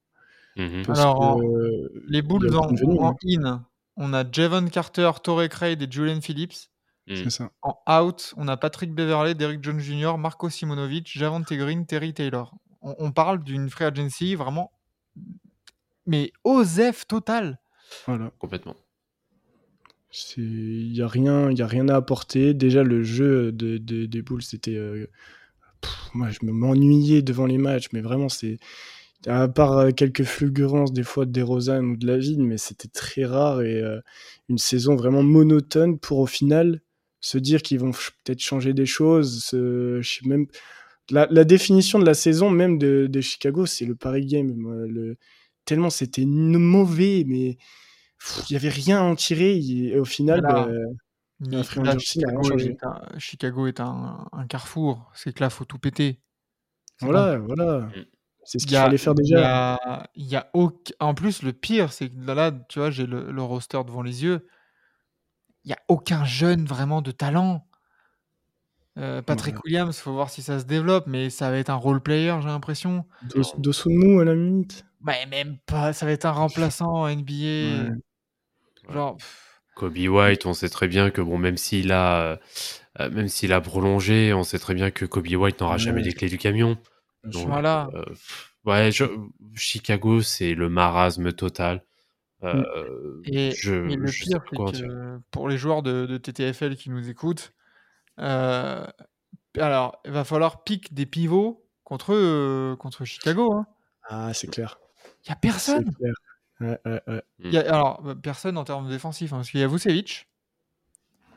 Parce 0.86 1.00
Alors, 1.00 1.40
que, 1.40 1.46
euh, 1.46 2.04
Les 2.08 2.22
Bulls 2.22 2.54
en, 2.56 2.68
Benvenu, 2.72 3.00
en 3.00 3.10
hein. 3.10 3.16
in, 3.44 3.66
on 3.96 4.14
a 4.14 4.24
Javon 4.30 4.68
Carter, 4.68 5.12
Torrey 5.24 5.50
Craig 5.50 5.82
et 5.82 5.88
Julian 5.90 6.20
Phillips. 6.22 6.70
Mm. 7.08 7.16
C'est 7.16 7.30
ça. 7.30 7.52
En 7.62 7.78
out, 8.02 8.34
on 8.38 8.48
a 8.48 8.56
Patrick 8.58 8.94
Beverley, 8.94 9.36
Derrick 9.36 9.64
Jones 9.64 9.80
Jr., 9.80 10.18
Marco 10.18 10.50
Simonovic, 10.50 11.12
Javante 11.18 11.52
Green, 11.54 11.86
Terry 11.86 12.14
Taylor. 12.14 12.54
On, 12.82 12.96
on 13.00 13.12
parle 13.12 13.44
d'une 13.44 13.70
free 13.70 13.86
agency 13.86 14.36
vraiment, 14.36 14.72
mais 16.06 16.32
OZEF 16.44 17.06
total. 17.08 17.60
Voilà. 18.08 18.32
Complètement. 18.40 18.76
C'est 20.12 20.42
il 20.42 20.96
y 20.96 21.02
a 21.02 21.08
rien, 21.08 21.50
il 21.50 21.58
y 21.58 21.62
a 21.62 21.68
rien 21.68 21.90
à 21.90 21.96
apporter. 21.96 22.54
Déjà 22.54 22.84
le 22.84 23.04
jeu 23.04 23.52
de, 23.52 23.78
de- 23.78 24.06
des 24.06 24.22
Bulls 24.22 24.44
c'était 24.44 24.76
euh, 24.76 25.08
moi 26.14 26.30
je 26.30 26.46
me 26.46 26.52
m'ennuyais 26.52 27.22
devant 27.24 27.48
les 27.48 27.58
matchs, 27.58 27.88
mais 27.94 28.02
vraiment 28.02 28.30
c'est 28.30 28.60
à 29.26 29.48
part 29.48 29.78
euh, 29.78 29.92
quelques 29.92 30.24
fulgurances 30.24 30.94
des 30.94 31.04
fois 31.04 31.26
de 31.26 31.32
DeRozan 31.32 31.84
ou 31.86 31.98
de 31.98 32.06
Lavigne, 32.06 32.46
mais 32.46 32.58
c'était 32.58 32.90
très 32.90 33.26
rare 33.26 33.62
et 33.62 33.82
euh, 33.82 34.00
une 34.50 34.58
saison 34.60 34.96
vraiment 34.96 35.24
monotone 35.24 35.98
pour 35.98 36.20
au 36.20 36.28
final 36.28 36.82
se 37.24 37.38
dire 37.38 37.62
qu'ils 37.62 37.80
vont 37.80 37.92
peut-être 37.92 38.42
changer 38.42 38.74
des 38.74 38.86
choses. 38.86 39.44
se- 39.46 40.00
je 40.02 40.10
sais 40.20 40.28
même 40.28 40.46
la, 41.10 41.26
la 41.32 41.44
définition 41.46 41.98
de 42.00 42.06
la 42.06 42.14
saison 42.14 42.50
même 42.50 42.78
de, 42.78 43.08
de 43.10 43.22
Chicago, 43.22 43.66
c'est 43.66 43.86
le 43.86 43.96
Paris 43.96 44.26
Game. 44.26 44.54
moi, 44.56 44.76
le- 44.88 45.16
tellement 45.66 45.90
c'était 45.90 46.26
mauvais, 46.26 47.24
mais 47.26 47.58
il 48.50 48.54
y 48.54 48.56
avait 48.58 48.70
rien 48.70 49.00
à 49.00 49.04
en 49.04 49.16
tirer. 49.16 49.58
Et, 49.58 49.98
au 49.98 50.06
final, 50.06 50.42
Voilà. 50.42 50.66
bah, 51.40 51.64
là, 51.84 51.98
Chicago, 51.98 52.58
est 52.60 52.84
un, 52.84 53.20
Chicago 53.20 53.68
est 53.68 53.80
un, 53.80 54.28
un 54.32 54.46
carrefour. 54.48 55.10
C'est 55.16 55.34
que 55.34 55.42
là, 55.42 55.50
faut 55.50 55.66
tout 55.66 55.80
péter. 55.80 56.20
Voilà, 57.02 57.38
voilà. 57.38 57.80
Mm. 57.88 58.06
C'est 58.46 58.60
ce 58.60 58.66
Il 58.66 58.68
y 58.68 58.68
qu'il 58.68 58.78
a- 58.78 58.84
fallait 58.84 58.98
faire 58.98 59.14
il 59.18 59.26
y 59.26 59.30
déjà. 59.32 59.76
a- 59.76 60.08
il 60.16 60.26
y 60.26 60.36
a 60.36 60.50
aucun- 60.54 60.94
En 61.00 61.14
plus, 61.14 61.42
le 61.44 61.54
pire, 61.54 61.94
c'est 61.94 62.10
que 62.10 62.16
là, 62.26 62.34
là, 62.34 62.52
tu 62.70 62.80
vois, 62.80 62.92
j'ai 62.92 63.06
le, 63.06 63.32
le 63.32 63.42
roster 63.42 63.80
devant 63.88 64.02
les 64.02 64.24
yeux. 64.26 64.46
Il 65.66 65.70
n'y 65.70 65.74
a 65.74 65.80
aucun 65.88 66.26
jeune 66.26 66.66
vraiment 66.66 67.02
de 67.02 67.12
talent. 67.12 67.66
Euh, 68.98 69.22
Patrick 69.22 69.56
Voilà. 69.56 69.62
Williams, 69.66 69.98
faut 69.98 70.14
voir 70.14 70.30
si 70.30 70.42
ça 70.44 70.60
se 70.60 70.66
développe, 70.66 71.08
mais 71.08 71.30
ça 71.30 71.50
va 71.50 71.58
être 71.58 71.70
un 71.72 71.76
role 71.76 72.02
player, 72.02 72.36
j'ai 72.42 72.48
l'impression. 72.48 73.06
Dos- 73.24 73.42
Dosunmu 73.58 74.22
à 74.22 74.26
la 74.26 74.36
minute. 74.36 74.86
Mais 75.02 75.26
même 75.26 75.58
pas, 75.66 75.94
ça 75.94 76.06
va 76.06 76.12
être 76.12 76.26
un 76.26 76.32
remplaçant 76.32 76.92
en 76.92 77.08
NBA. 77.08 77.34
Ouais. 77.88 77.90
Genre, 78.94 79.18
pff, 79.18 79.62
Kobe 79.76 79.98
White, 79.98 80.46
on 80.46 80.54
sait 80.54 80.70
très 80.70 80.88
bien 80.88 81.10
que 81.10 81.22
bon, 81.22 81.38
même 81.40 81.58
s'il 81.58 81.92
a, 81.92 82.22
euh, 82.22 82.38
euh, 83.00 83.10
même 83.10 83.28
s'il 83.30 83.52
a 83.54 83.62
prolongé, 83.62 84.32
on 84.34 84.44
sait 84.44 84.60
très 84.60 84.76
bien 84.76 84.92
que 84.92 85.06
Kobe 85.06 85.28
White 85.28 85.60
n'aura 85.62 85.74
Ouais. 85.74 85.80
jamais 85.80 86.02
les 86.04 86.14
clés 86.14 86.30
du 86.30 86.38
camion. 86.38 86.78
Donc, 87.24 87.48
voilà. 87.48 87.90
euh, 87.96 88.04
ouais, 88.66 88.92
je- 88.92 89.06
Chicago, 89.56 90.22
c'est 90.22 90.54
le 90.54 90.70
marasme 90.70 91.32
total. 91.34 91.84
Euh, 92.44 93.22
Et, 93.26 93.52
je, 93.52 93.74
et 93.90 93.96
le 93.96 94.08
je 94.08 94.24
pire, 94.24 94.42
c'est 94.50 94.58
que 94.80 95.20
pour 95.32 95.48
les 95.50 95.58
joueurs 95.58 95.82
de, 95.84 96.06
de 96.06 96.18
TTFL 96.18 96.76
qui 96.76 96.90
nous 96.90 97.10
écoutent, 97.10 97.54
euh, 98.20 98.86
alors, 99.58 100.00
il 100.06 100.12
va 100.12 100.24
falloir 100.24 100.64
pique 100.64 100.94
des 100.94 101.06
pivots 101.06 101.66
contre, 101.84 102.14
euh, 102.14 102.76
contre 102.76 103.06
Chicago. 103.06 103.54
hein. 103.54 103.68
Ah, 104.10 104.34
c'est 104.34 104.48
clair. 104.48 104.80
Il 105.26 105.30
n'y 105.30 105.34
a 105.34 105.36
personne. 105.38 105.94
clair. 105.96 106.14
Ouais, 106.60 106.80
ouais, 106.86 107.02
ouais. 107.08 107.24
Il 107.40 107.52
y 107.54 107.58
a- 107.58 107.74
alors, 107.74 108.02
bah, 108.02 108.16
personne 108.16 108.58
en 108.58 108.64
termes 108.64 108.90
défensifs, 108.90 109.32
hein, 109.34 109.38
parce 109.38 109.50
qu'il 109.52 109.60
y 109.60 109.64
a 109.64 109.68
Vucevic. 109.68 110.28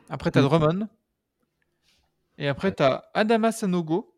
Après, 0.09 0.31
tu 0.31 0.39
as 0.39 0.41
Mm. 0.41 0.45
Drummond. 0.45 0.87
Et 2.37 2.47
après, 2.47 2.73
tu 2.73 2.83
as 2.83 3.09
Adama 3.13 3.51
Sanogo. 3.51 4.15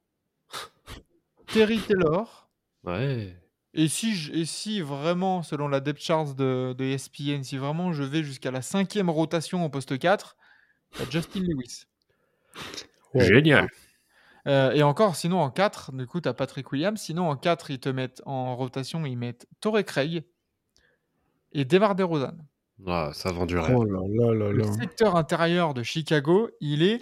Terry 1.48 1.80
Taylor. 1.80 2.50
Ouais. 2.84 3.36
Et 3.74 3.88
si, 3.88 4.16
je- 4.16 4.32
et 4.34 4.46
si 4.46 4.82
vraiment, 4.82 5.44
selon 5.44 5.68
la 5.68 5.80
depth 5.80 6.02
chart 6.02 6.36
de, 6.36 6.74
de 6.78 6.84
ESPN, 6.86 7.44
si 7.44 7.58
vraiment 7.58 7.94
je 7.94 8.04
vais 8.04 8.24
jusqu'à 8.24 8.50
la 8.52 8.62
cinquième 8.62 9.10
rotation 9.10 9.64
au 9.64 9.70
poste 9.70 9.98
4, 10.00 10.36
tu 10.96 11.02
as 11.04 11.10
Justin 11.10 11.42
Lewis. 11.42 11.84
Ouais. 13.14 13.26
Génial. 13.26 13.70
Euh, 14.48 14.72
et 14.72 14.82
encore, 14.82 15.16
sinon 15.16 15.40
en 15.42 15.52
4, 15.52 15.92
du 15.92 16.08
coup, 16.08 16.20
tu 16.22 16.28
as 16.30 16.34
Patrick 16.34 16.72
Williams. 16.72 17.00
Sinon 17.00 17.30
en 17.30 17.36
4, 17.36 17.70
ils 17.72 17.80
te 17.80 17.90
mettent 17.90 18.22
en 18.26 18.56
rotation, 18.56 19.06
ils 19.06 19.18
mettent 19.18 19.46
Torrey 19.62 19.84
Craig 19.84 20.24
et 21.52 21.66
Demar 21.66 21.96
DeRozan. 21.96 22.38
Ah, 22.88 23.12
ça 23.14 23.32
vend 23.32 23.46
du 23.46 23.58
rêve. 23.58 23.76
Oh 23.76 23.84
là 23.84 24.00
là 24.08 24.34
là 24.34 24.52
Le 24.52 24.64
secteur 24.64 25.16
intérieur 25.18 25.74
de 25.74 25.84
Chicago, 25.84 26.50
il 26.62 26.82
est 26.82 26.98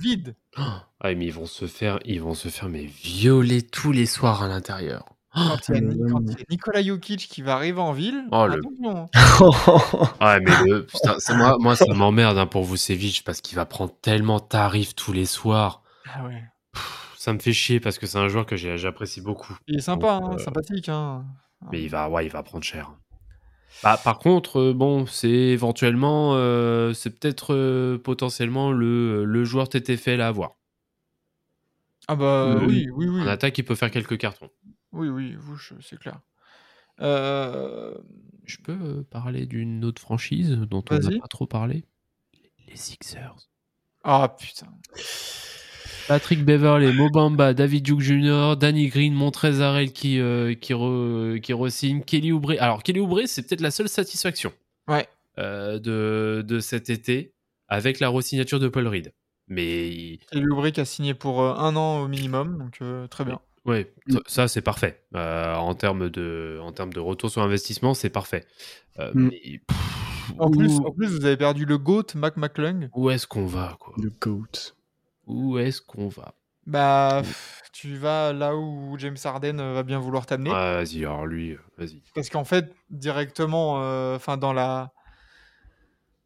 vide. 0.00 0.34
Ah, 0.56 0.88
mais 1.04 1.26
ils 1.26 1.32
vont 1.32 1.46
se 1.46 1.66
faire, 1.66 2.00
ils 2.04 2.20
vont 2.20 2.34
se 2.34 2.48
faire 2.48 2.68
mais 2.68 2.84
violer 2.84 3.62
tous 3.62 3.92
les 3.92 4.06
soirs 4.06 4.42
à 4.42 4.48
l'intérieur. 4.48 5.06
Quand 5.36 5.68
il 5.68 5.74
y 5.74 5.78
a, 5.78 5.80
Ni- 5.82 5.98
vraiment. 5.98 6.18
quand 6.18 6.24
il 6.24 6.30
y 6.38 6.42
a 6.42 6.44
Nikola 6.48 6.82
Jokic 6.82 7.28
qui 7.28 7.42
va 7.42 7.54
arriver 7.54 7.80
en 7.80 7.92
ville, 7.92 8.24
Oh, 8.32 8.46
le-. 8.46 8.60
Ouais, 10.20 10.40
mais 10.40 10.50
le, 10.66 10.86
putain, 10.86 11.16
c'est 11.18 11.34
moi, 11.34 11.56
moi, 11.60 11.76
ça 11.76 11.84
m'emmerde 11.92 12.38
hein, 12.38 12.46
pour 12.46 12.64
Vucevic 12.64 13.22
parce 13.24 13.40
qu'il 13.40 13.56
va 13.56 13.66
prendre 13.66 13.92
tellement 14.00 14.40
tarif 14.40 14.94
tous 14.94 15.12
les 15.12 15.26
soirs. 15.26 15.82
Ah 16.14 16.24
ouais. 16.24 16.42
Ça 17.18 17.32
me 17.32 17.38
fait 17.38 17.52
chier 17.52 17.80
parce 17.80 17.98
que 17.98 18.06
c'est 18.06 18.18
un 18.18 18.28
joueur 18.28 18.46
que 18.46 18.56
j'ai- 18.56 18.78
j'apprécie 18.78 19.20
beaucoup. 19.20 19.54
Il 19.66 19.76
est 19.78 19.80
sympa, 19.82 20.20
Donc, 20.20 20.32
hein, 20.32 20.36
euh, 20.36 20.38
sympathique. 20.44 20.88
Hein. 20.88 21.24
Mais 21.72 21.82
il 21.82 21.88
va, 21.88 22.08
ouais, 22.08 22.24
il 22.26 22.30
va 22.32 22.42
prendre 22.42 22.64
cher. 22.64 22.92
Bah, 23.82 24.00
par 24.02 24.18
contre, 24.18 24.60
euh, 24.60 24.72
bon, 24.72 25.04
c'est 25.06 25.28
éventuellement, 25.28 26.30
euh, 26.34 26.94
c'est 26.94 27.10
peut-être 27.10 27.52
euh, 27.52 27.98
potentiellement 27.98 28.72
le, 28.72 29.24
le 29.26 29.44
joueur 29.44 29.68
TTFL 29.68 30.20
à 30.22 30.28
avoir. 30.28 30.52
Ah 32.08 32.14
bah 32.14 32.24
Euh, 32.46 32.64
oui, 32.64 32.86
oui, 32.94 33.08
oui. 33.08 33.20
En 33.22 33.26
attaque, 33.26 33.58
il 33.58 33.64
peut 33.64 33.74
faire 33.74 33.90
quelques 33.90 34.16
cartons. 34.16 34.48
Oui, 34.96 35.08
oui, 35.08 35.34
vous, 35.38 35.56
je- 35.56 35.74
c'est 35.80 35.98
clair. 35.98 36.20
Euh, 37.00 37.94
Je 38.46 38.56
peux 38.58 38.72
euh, 38.80 39.02
parler 39.10 39.44
d'une 39.46 39.84
autre 39.84 40.00
franchise 40.00 40.52
dont 40.52 40.82
on 40.90 40.94
n'a 40.94 41.00
Vas-y. 41.00 41.18
pas 41.18 41.26
trop 41.28 41.46
parlé? 41.46 41.84
Les 42.68 42.76
Sixers. 42.76 43.36
Ah 44.04 44.34
putain. 44.38 44.68
Patrick 46.08 46.44
Beverley, 46.44 46.92
Mobamba, 46.92 47.52
David 47.54 47.82
Duke 47.84 48.00
Jr., 48.00 48.54
Danny 48.56 48.86
Green, 48.88 49.12
Montrezarel 49.12 49.92
qui, 49.92 50.20
euh, 50.20 50.54
qui, 50.54 50.72
re- 50.72 51.40
qui 51.40 51.52
re-signe, 51.52 52.02
Kelly 52.02 52.30
Oubre. 52.30 52.52
Alors, 52.60 52.84
Kelly 52.84 53.00
Oubre, 53.00 53.22
c'est 53.26 53.42
peut-être 53.46 53.60
la 53.60 53.72
seule 53.72 53.88
satisfaction 53.88 54.52
Ouais. 54.88 55.08
euh, 55.38 55.80
de, 55.80 56.44
de 56.46 56.60
cet 56.60 56.88
été 56.90 57.32
avec 57.68 57.98
la 57.98 58.08
re-signature 58.08 58.60
de 58.60 58.68
Paul 58.68 58.86
Reed. 58.86 59.12
Mais 59.48 59.88
il- 59.90 60.20
Et 60.32 60.38
Lubrick 60.38 60.78
a 60.78 60.84
signé 60.84 61.14
pour 61.14 61.42
euh, 61.42 61.54
un 61.56 61.74
an 61.74 61.98
au 62.02 62.06
minimum, 62.08 62.58
donc 62.58 62.78
euh, 62.82 63.08
très 63.08 63.24
bien. 63.24 63.40
Ouais, 63.66 63.92
ça, 64.08 64.18
ça, 64.26 64.48
c'est 64.48 64.62
parfait. 64.62 65.02
Euh, 65.14 65.54
en, 65.54 65.74
termes 65.74 66.08
de, 66.10 66.58
en 66.62 66.72
termes 66.72 66.92
de 66.92 67.00
retour 67.00 67.30
sur 67.30 67.42
investissement, 67.42 67.94
c'est 67.94 68.10
parfait. 68.10 68.46
Euh, 68.98 69.10
Mm. 69.14 69.28
mais, 69.28 69.60
pff, 69.66 70.32
En 70.38 70.50
plus, 70.50 70.78
où, 70.78 70.86
en 70.86 70.92
plus, 70.92 71.08
vous 71.08 71.24
avez 71.24 71.36
perdu 71.36 71.64
le 71.64 71.78
GOAT, 71.78 72.14
Mac 72.14 72.36
McClung. 72.36 72.88
où 72.94 73.10
est-ce 73.10 73.26
qu'on 73.26 73.46
va 73.46 73.76
quoi? 73.78 73.94
Le 73.98 74.10
GOAT. 74.10 74.74
Où 75.26 75.58
est-ce 75.58 75.80
qu'on 75.82 76.08
va? 76.08 76.34
Bah, 76.66 77.20
pff, 77.22 77.62
tu 77.72 77.96
vas 77.96 78.32
là 78.32 78.56
où 78.56 78.96
James 78.98 79.16
Harden 79.22 79.60
euh, 79.60 79.72
va 79.74 79.82
bien 79.84 80.00
vouloir 80.00 80.26
t'amener. 80.26 80.50
Ah, 80.52 80.76
Vas-y, 80.82 81.04
alors 81.04 81.26
lui, 81.26 81.56
vas-y. 81.78 82.02
Parce 82.14 82.28
qu'en 82.28 82.44
fait, 82.44 82.74
directement, 82.90 83.82
euh, 83.82 84.16
enfin 84.16 84.36
dans 84.36 84.52
la 84.52 84.92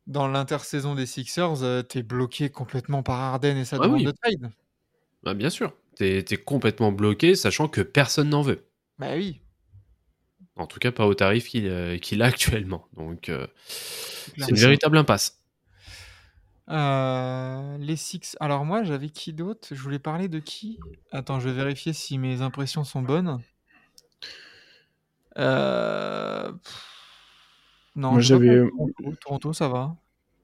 dans 0.07 0.27
l'intersaison 0.29 0.95
des 0.95 1.07
Sixers, 1.07 1.63
euh, 1.63 1.83
t'es 1.83 2.03
bloqué 2.03 2.49
complètement 2.51 3.03
par 3.03 3.19
Harden 3.21 3.57
et 3.59 3.65
sa 3.65 3.77
Ah 3.77 3.81
demande 3.81 3.99
oui. 3.99 4.05
de 4.05 4.11
trade. 4.13 4.51
Ah, 5.27 5.35
bien 5.35 5.51
sûr. 5.51 5.73
T'es 5.97 6.19
es 6.31 6.37
complètement 6.37 6.93
bloqué, 6.93 7.35
sachant 7.35 7.69
que 7.69 7.81
personne 7.81 8.31
n'en 8.31 8.43
veut. 8.43 8.67
Bah 8.99 9.15
oui. 9.17 9.41
En 10.57 10.67
tout 10.67 10.79
cas, 10.79 10.93
pas 10.93 11.07
au 11.07 11.15
tarif 11.15 11.49
qu'il 11.49 11.67
euh, 11.69 11.97
a 12.21 12.25
actuellement. 12.25 12.87
Donc, 12.95 13.29
euh, 13.29 13.47
c'est 13.67 14.49
une 14.51 14.57
véritable 14.57 14.97
impasse. 14.99 15.37
Euh, 16.69 17.77
les 17.79 17.97
Six. 17.97 18.37
Alors 18.41 18.65
moi, 18.65 18.85
j'avais 18.85 19.09
qui 19.11 19.33
d'autre? 19.33 19.69
Je 19.73 19.81
voulais 19.83 19.99
parler 19.99 20.29
de 20.29 20.39
qui? 20.39 20.79
Attends, 21.11 21.41
je 21.41 21.49
vais 21.49 21.55
vérifier 21.55 21.93
si 21.93 22.17
mes 22.19 22.43
impressions 22.43 22.85
sont 22.85 23.03
bonnes. 23.03 23.41
Euh, 25.39 26.53
Non, 27.97 28.13
Moi, 28.13 28.21
j'avais- 28.21 28.47
parlé 28.47 28.61
de 28.61 28.71
Toronto. 28.71 29.17
Toronto, 29.21 29.53
ça 29.53 29.69
va. 29.69 29.97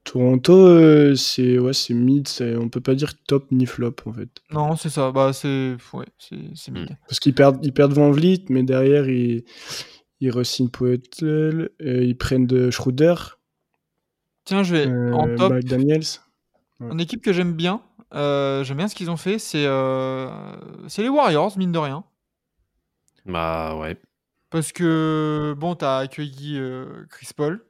Toronto, 0.09 0.53
euh, 0.55 1.15
c'est 1.15 1.59
ouais, 1.59 1.73
c'est 1.73 1.93
mid, 1.93 2.27
c'est- 2.29 2.55
on 2.55 2.69
peut 2.69 2.79
pas 2.81 2.95
dire 2.95 3.13
top 3.25 3.51
ni 3.51 3.65
flop 3.65 3.95
en 4.05 4.13
fait. 4.13 4.29
Non, 4.51 4.75
c'est 4.77 4.89
ça. 4.89 5.11
Bah, 5.11 5.33
c'est 5.33 5.75
ouais, 5.93 6.05
c'est 6.17 6.37
c'est 6.55 6.71
Hmm. 6.71 6.75
mid. 6.81 6.97
Parce 7.07 7.19
qu'ils 7.19 7.33
perdent, 7.35 7.59
ils 7.63 7.73
perdent 7.73 7.93
Van 7.93 8.11
Vliet, 8.11 8.45
mais 8.49 8.63
derrière 8.63 9.09
ils, 9.09 9.43
ils 10.21 10.31
re-signent 10.31 10.69
Poeltl, 10.69 11.69
euh, 11.81 12.03
ils 12.03 12.17
prennent 12.17 12.47
de 12.47 12.71
Schroeder, 12.71 13.15
Tiens, 14.45 14.63
je 14.63 14.73
vais 14.75 14.87
euh, 14.87 15.13
en 15.13 15.27
top. 15.35 15.51
McDaniels. 15.53 16.03
Une 16.79 17.01
équipe 17.01 17.21
que 17.21 17.33
j'aime 17.33 17.53
bien. 17.53 17.81
euh, 18.13 18.63
j'aime 18.63 18.77
bien 18.77 18.87
ce 18.87 18.95
qu'ils 18.95 19.09
ont 19.11 19.17
fait. 19.17 19.39
C'est 19.39 19.65
euh, 19.65 20.29
c'est 20.87 21.01
les 21.01 21.09
Warriors, 21.09 21.57
mine 21.57 21.73
de 21.73 21.79
rien. 21.79 22.05
Bah 23.25 23.75
ouais. 23.77 23.97
Parce 24.49 24.71
que 24.71 25.53
bon, 25.57 25.75
t'as 25.75 25.97
accueilli 25.97 26.57
euh, 26.57 27.05
Chris 27.09 27.31
Paul. 27.35 27.65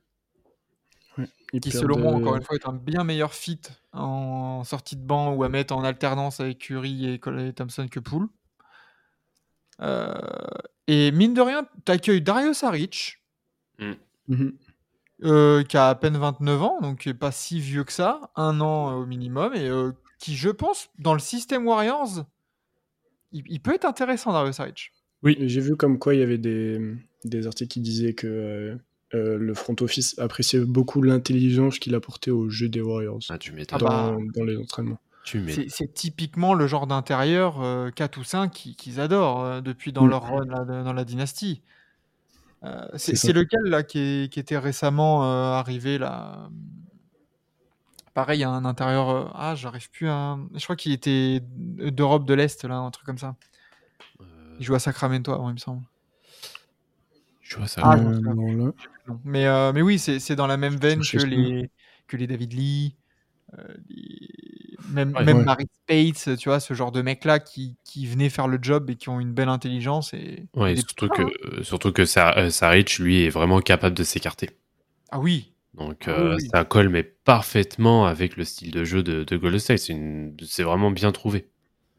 Qui 1.61 1.71
selon 1.71 1.97
moi, 1.97 2.11
encore 2.11 2.35
une 2.35 2.43
fois, 2.43 2.55
est 2.55 2.67
un 2.67 2.73
bien 2.73 3.03
meilleur 3.03 3.33
fit 3.33 3.61
en 3.93 4.63
sortie 4.65 4.97
de 4.97 5.01
banc 5.01 5.33
ou 5.33 5.43
à 5.43 5.49
mettre 5.49 5.75
en 5.75 5.83
alternance 5.83 6.39
avec 6.39 6.59
Curry 6.59 7.13
et 7.13 7.53
Thompson 7.53 7.87
que 7.89 7.99
Poole. 7.99 8.27
Euh, 9.81 10.13
et 10.87 11.11
mine 11.11 11.33
de 11.33 11.41
rien, 11.41 11.67
t'accueilles 11.85 12.21
Dario 12.21 12.53
Saric, 12.53 13.21
mhm. 13.79 14.53
euh, 15.23 15.63
qui 15.63 15.77
a 15.77 15.89
à 15.89 15.95
peine 15.95 16.17
29 16.17 16.61
ans, 16.63 16.81
donc 16.81 16.99
qui 16.99 17.09
est 17.09 17.13
pas 17.13 17.31
si 17.31 17.59
vieux 17.59 17.83
que 17.83 17.93
ça, 17.93 18.31
un 18.35 18.59
an 18.59 18.91
euh, 18.91 19.03
au 19.03 19.05
minimum, 19.05 19.53
et 19.53 19.69
euh, 19.69 19.91
qui, 20.19 20.35
je 20.35 20.49
pense, 20.49 20.89
dans 20.99 21.13
le 21.13 21.19
système 21.19 21.65
Warriors, 21.65 22.25
il, 23.31 23.43
il 23.47 23.61
peut 23.61 23.73
être 23.73 23.85
intéressant, 23.85 24.33
Dario 24.33 24.51
Saric. 24.51 24.91
Et 25.25 25.47
J'ai 25.47 25.61
vu 25.61 25.75
comme 25.75 25.99
quoi 25.99 26.13
il 26.13 26.19
y 26.19 26.23
avait 26.23 26.37
des, 26.37 26.79
des 27.25 27.47
articles 27.47 27.69
qui 27.69 27.81
disaient 27.81 28.13
que 28.13 28.77
euh, 29.13 29.17
euh, 29.17 29.37
le 29.37 29.53
front 29.53 29.75
office 29.81 30.17
appréciait 30.19 30.59
beaucoup 30.59 31.01
l'intelligence 31.01 31.79
qu'il 31.79 31.95
apportait 31.95 32.31
au 32.31 32.49
jeu 32.49 32.67
des 32.69 32.81
Warriors 32.81 33.19
Ah, 33.29 33.37
tu. 33.37 33.53
Ah 33.71 33.77
dans, 33.77 33.85
bah. 33.87 34.17
dans 34.35 34.43
les 34.43 34.57
entraînements. 34.57 34.99
C'est 35.23 35.93
typiquement 35.93 36.53
le 36.53 36.67
genre 36.67 36.87
d'intérieur 36.87 37.61
euh, 37.61 37.91
4 37.91 38.17
ou 38.17 38.23
5 38.23 38.49
qui- 38.51 38.75
qu'ils 38.75 38.99
adorent 39.01 39.43
euh, 39.43 39.61
depuis 39.61 39.91
dans 39.91 40.03
Mm. 40.05 40.09
leur 40.09 40.23
run 40.23 40.45
là, 40.45 40.63
dans 40.83 40.93
la 40.93 41.03
dynastie. 41.03 41.61
Euh, 42.63 42.85
c'est 42.95 43.33
lequel 43.33 43.59
là 43.65 43.83
qui, 43.83 43.99
est- 43.99 44.31
qui 44.33 44.39
était 44.39 44.57
récemment 44.57 45.23
euh, 45.25 45.51
arrivé 45.53 45.97
là? 45.97 46.49
Pareil, 48.13 48.43
un 48.43 48.65
intérieur. 48.65 49.09
euh, 49.09 49.25
ah, 49.35 49.53
j'arrive 49.55 49.91
plus 49.91 50.07
à. 50.09 50.37
Je 50.55 50.63
crois 50.63 50.75
qu'il 50.75 50.91
était 50.91 51.41
d'Europe 51.43 52.25
de 52.25 52.33
l'Est 52.33 52.63
là, 52.65 52.77
un 52.77 52.89
truc 52.89 53.05
comme 53.05 53.17
ça. 53.19 53.35
Euh, 54.21 54.23
Il 54.59 54.65
joue 54.65 54.73
à 54.75 54.79
Sacramento 54.79 55.31
avant, 55.31 55.49
il 55.49 55.53
me 55.53 55.59
semble. 55.59 55.83
Je 57.47 57.57
vois 57.57 57.67
ça. 57.67 57.81
Ah, 57.81 57.95
Euh, 57.95 58.19
non. 58.21 58.73
Non. 59.07 59.19
Mais, 59.23 59.45
euh, 59.47 59.71
mais 59.73 59.81
oui, 59.81 59.99
c'est 59.99 60.19
c'est 60.19 60.35
dans 60.35 60.47
la 60.47 60.57
même 60.57 60.75
veine 60.77 61.05
que 61.07 61.19
ça. 61.19 61.27
les, 61.27 61.71
que 62.07 62.17
les 62.17 62.27
David 62.27 62.53
Lee, 62.53 62.97
euh, 63.59 63.75
les- 63.89 64.77
même, 64.83 65.15
Ouais. 65.15 65.23
même 65.23 65.39
Ouais. 65.39 65.45
Marie 65.45 65.67
Spates, 65.83 66.37
tu 66.37 66.49
vois, 66.49 66.59
ce 66.61 66.73
genre 66.75 66.91
de 66.93 67.01
mecs-là 67.03 67.39
qui, 67.39 67.77
qui 67.85 68.07
venaient 68.07 68.29
faire 68.29 68.47
le 68.49 68.59
job 68.61 68.89
et 68.91 68.97
qui 68.97 69.09
ont 69.09 69.19
une 69.21 69.33
belle 69.33 69.49
intelligence. 69.49 70.13
Et, 70.13 70.47
Ouais, 70.55 70.75
et 70.75 70.75
des 70.75 70.83
surtout 70.85 71.09
que, 71.09 71.21
euh, 71.21 71.63
surtout 71.63 71.93
que 71.93 72.01
euh, 72.01 72.49
Saric, 72.49 72.99
lui, 72.99 73.23
est 73.23 73.29
vraiment 73.29 73.61
capable 73.61 73.95
de 73.95 74.03
s'écarter. 74.03 74.49
Ah 75.11 75.19
oui, 75.19 75.53
Donc, 75.75 76.07
Ah 76.07 76.09
euh, 76.09 76.35
oui, 76.35 76.35
oui. 76.35 76.53
ça 76.53 76.65
colle 76.65 76.89
mais 76.89 77.03
parfaitement 77.03 78.05
avec 78.05 78.35
le 78.35 78.43
style 78.43 78.71
de 78.71 78.83
jeu 78.83 79.01
de, 79.03 79.23
de 79.23 79.37
Golden 79.37 79.59
State. 79.59 79.79
C'est 79.79 79.93
une- 79.93 80.35
C'est 80.43 80.63
vraiment 80.63 80.91
bien 80.91 81.11
trouvé. 81.13 81.47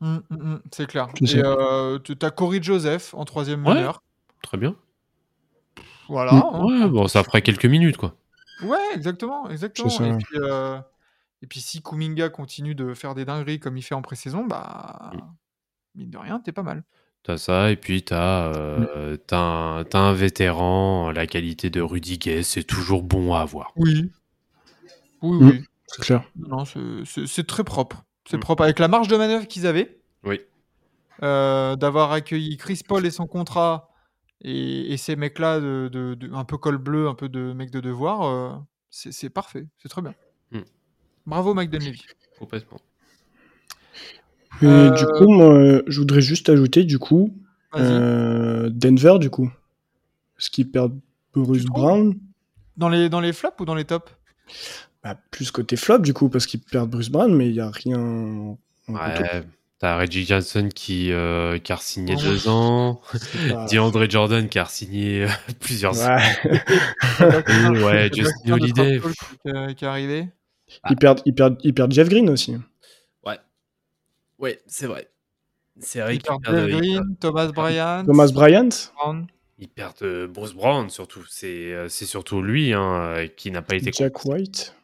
Hum, 0.01 0.23
hum, 0.31 0.41
hum, 0.41 0.63
c'est 0.73 0.87
clair. 0.87 1.09
Et 1.25 1.27
ça. 1.27 1.39
euh, 1.43 1.99
tu 1.99 2.15
as 2.23 2.31
Corey 2.31 2.63
Joseph 2.63 3.15
en 3.15 3.25
troisième 3.25 3.63
Ouais. 3.65 3.75
meneur. 3.75 4.03
Très 4.43 4.59
bien. 4.59 4.77
Voilà. 6.09 6.33
Mm. 6.33 6.43
hein. 6.53 6.65
Ouais, 6.65 6.89
bon, 6.89 7.07
ça 7.09 7.23
ferait 7.23 7.43
quelques 7.43 7.67
minutes, 7.67 7.97
quoi. 7.97 8.15
Ouais, 8.63 8.79
exactement, 8.95 9.49
exactement. 9.51 9.89
Et 9.89 10.17
puis, 10.19 10.39
euh, 10.41 10.79
et 11.43 11.47
puis 11.47 11.61
si 11.61 11.81
Kuminga 11.83 12.29
continue 12.29 12.75
de 12.75 12.93
faire 12.95 13.15
des 13.15 13.25
dingueries 13.25 13.61
comme 13.61 13.77
il 13.77 13.83
fait 13.83 13.95
en 13.95 14.03
pré-saison, 14.03 14.45
bah 14.47 15.13
mine 15.95 16.11
de 16.11 16.19
rien, 16.19 16.41
t'es 16.41 16.53
pas 16.53 16.63
mal. 16.65 16.83
T'as 17.25 17.37
ça, 17.37 17.71
et 17.71 17.77
puis 17.77 18.03
t'as 18.03 18.47
euh, 18.55 19.17
t'as 19.27 19.39
un, 19.39 19.85
t'as 19.85 19.99
un 19.99 20.13
vétéran, 20.13 21.11
la 21.13 21.27
qualité 21.27 21.69
de 21.71 21.81
Rudy 21.81 22.19
Gay, 22.19 22.43
c'est 22.43 22.65
toujours 22.65 23.03
bon 23.03 23.35
à 23.35 23.41
avoir. 23.41 23.73
Oui. 23.77 24.11
Oui, 25.23 25.37
Mm. 25.39 25.49
oui. 25.51 25.65
C'est 25.87 26.03
clair. 26.03 26.23
Non, 26.37 26.65
c'est- 26.65 27.47
très 27.47 27.65
propre. 27.65 28.05
C'est 28.29 28.37
Mm. 28.37 28.41
propre. 28.41 28.63
Avec 28.65 28.79
la 28.79 28.89
marge 28.89 29.09
de 29.09 29.17
manœuvre 29.17 29.47
qu'ils 29.47 29.67
avaient, 29.67 30.01
Oui. 30.25 30.41
euh, 31.23 31.77
d'avoir 31.77 32.13
accueilli 32.13 32.57
Chris 32.57 32.81
Paul 32.87 33.05
et 33.07 33.11
son 33.11 33.27
contrat, 33.27 33.88
et, 34.43 34.93
et 34.93 34.97
ces 34.97 35.17
mecs-là, 35.17 35.61
de, 35.61 35.89
de- 35.93 36.15
de- 36.15 36.33
un 36.33 36.45
peu 36.45 36.57
col 36.59 36.79
bleu, 36.79 37.09
un 37.09 37.15
peu 37.15 37.29
de 37.29 37.53
mecs 37.53 37.71
de 37.71 37.81
devoir, 37.81 38.23
euh, 38.23 38.57
c'est 38.91 39.31
parfait. 39.31 39.67
C'est 39.79 39.89
très 39.89 40.03
bien. 40.03 40.15
Mm. 40.53 40.61
Bravo, 41.27 41.55
Mike 41.55 41.71
Dunleavy. 41.71 42.03
Complètement. 42.39 42.81
Et 44.63 44.67
Euh, 44.67 44.91
du 44.91 45.07
coup, 45.07 45.29
moi, 45.29 45.83
je 45.87 46.01
voudrais 46.01 46.21
juste 46.21 46.49
ajouter, 46.49 46.85
du 46.85 46.99
coup, 46.99 47.37
euh, 47.77 48.71
Denver, 48.71 49.19
du 49.21 49.31
coup. 49.31 49.51
Parce 50.37 50.49
qu'ils 50.49 50.71
perdent 50.71 50.99
Bruce 51.35 51.65
Brown? 51.65 52.15
Dans, 52.77 52.89
les, 52.89 53.09
dans 53.09 53.21
les 53.21 53.33
flops 53.33 53.61
ou 53.61 53.65
dans 53.65 53.75
les 53.75 53.85
tops? 53.85 54.11
Bah, 55.03 55.17
plus 55.31 55.51
côté 55.51 55.77
flop, 55.77 55.99
du 55.99 56.15
coup, 56.15 56.29
parce 56.29 56.47
qu'ils 56.47 56.61
perdent 56.61 56.91
Bruce 56.91 57.11
Brown, 57.11 57.33
mais 57.35 57.49
il 57.49 57.53
n'y 57.53 57.61
a 57.61 57.71
rien 57.71 57.99
en. 57.99 58.59
Ouais. 58.89 59.45
T'as 59.81 59.97
Reggie 59.97 60.27
Johnson 60.27 60.69
qui, 60.75 61.13
euh, 61.13 61.59
qui 61.59 61.73
a 61.73 61.77
signé 61.77 62.15
Oh. 62.19 62.23
deux 62.23 62.49
ans. 62.49 63.01
C'est 63.15 63.53
pas- 63.53 63.67
DeAndre 63.71 64.11
Jordan 64.11 64.49
qui 64.49 64.59
a 64.59 64.65
signé 64.67 65.25
euh, 65.25 65.29
plusieurs 65.61 65.95
Ouais. 65.97 66.19
Et 67.21 67.69
ouais, 67.85 68.09
Il 68.13 68.17
y 68.17 68.21
a 68.21 68.25
Justin 68.25 68.53
Holiday. 68.53 69.01
qui, 69.77 69.85
est- 69.85 69.89
arrivé. 69.89 70.29
Ils, 70.91 70.97
perdent, 70.97 71.21
ils, 71.25 71.35
perdent, 71.35 71.59
ils 71.63 71.73
perdent 71.75 71.93
Jeff 71.93 72.09
Green 72.09 72.29
aussi. 72.29 72.57
Ouais, 74.41 74.61
c'est 74.69 74.87
vrai. 74.87 75.09
C'est 75.81 76.01
vrai 76.01 76.15
Ils 76.15 76.23
perdent 76.23 76.43
perdent, 76.45 76.57
perdent- 76.69 76.71
Green, 76.81 77.17
Thomas 77.19 77.47
Bryant, 77.49 78.05
Thomas 78.07 78.29
Bryant 78.33 78.69
Brown. 78.95 79.27
ils 79.59 79.69
perdent, 79.69 80.03
euh, 80.03 80.27
Bruce 80.29 80.53
Brown 80.55 80.89
surtout. 80.91 81.25
C'est 81.29 81.73
euh, 81.73 81.89
c'est 81.89 82.07
surtout 82.07 82.41
lui 82.41 82.73
hein, 82.73 83.01
euh, 83.01 83.27
qui 83.27 83.51
n'a 83.51 83.63
pas 83.63 83.75
été 83.75 83.91
Jack 83.93 84.25
White 84.25 84.77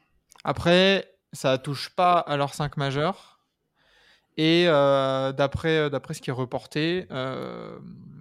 Après, 0.42 1.08
ça 1.32 1.56
touche 1.58 1.90
pas 1.90 2.14
à 2.18 2.36
leurs 2.36 2.52
5 2.54 2.76
majeurs. 2.76 3.33
Et 4.36 4.64
euh, 4.68 5.32
d'après 5.32 5.78
euh, 5.78 5.90
d'après 5.90 6.14
ce 6.14 6.20
qui 6.22 6.30
est 6.30 6.32
reporté, 6.32 7.06
euh, 7.12 7.78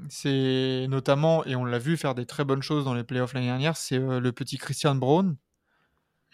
c'est 0.09 0.85
notamment, 0.89 1.43
et 1.45 1.55
on 1.55 1.65
l'a 1.65 1.79
vu 1.79 1.97
faire 1.97 2.13
des 2.15 2.25
très 2.25 2.43
bonnes 2.45 2.61
choses 2.61 2.85
dans 2.85 2.93
les 2.93 3.03
playoffs 3.03 3.33
l'année 3.33 3.47
dernière, 3.47 3.75
c'est 3.77 3.97
euh, 3.97 4.19
le 4.19 4.31
petit 4.31 4.57
Christian 4.57 4.95
Brown, 4.95 5.35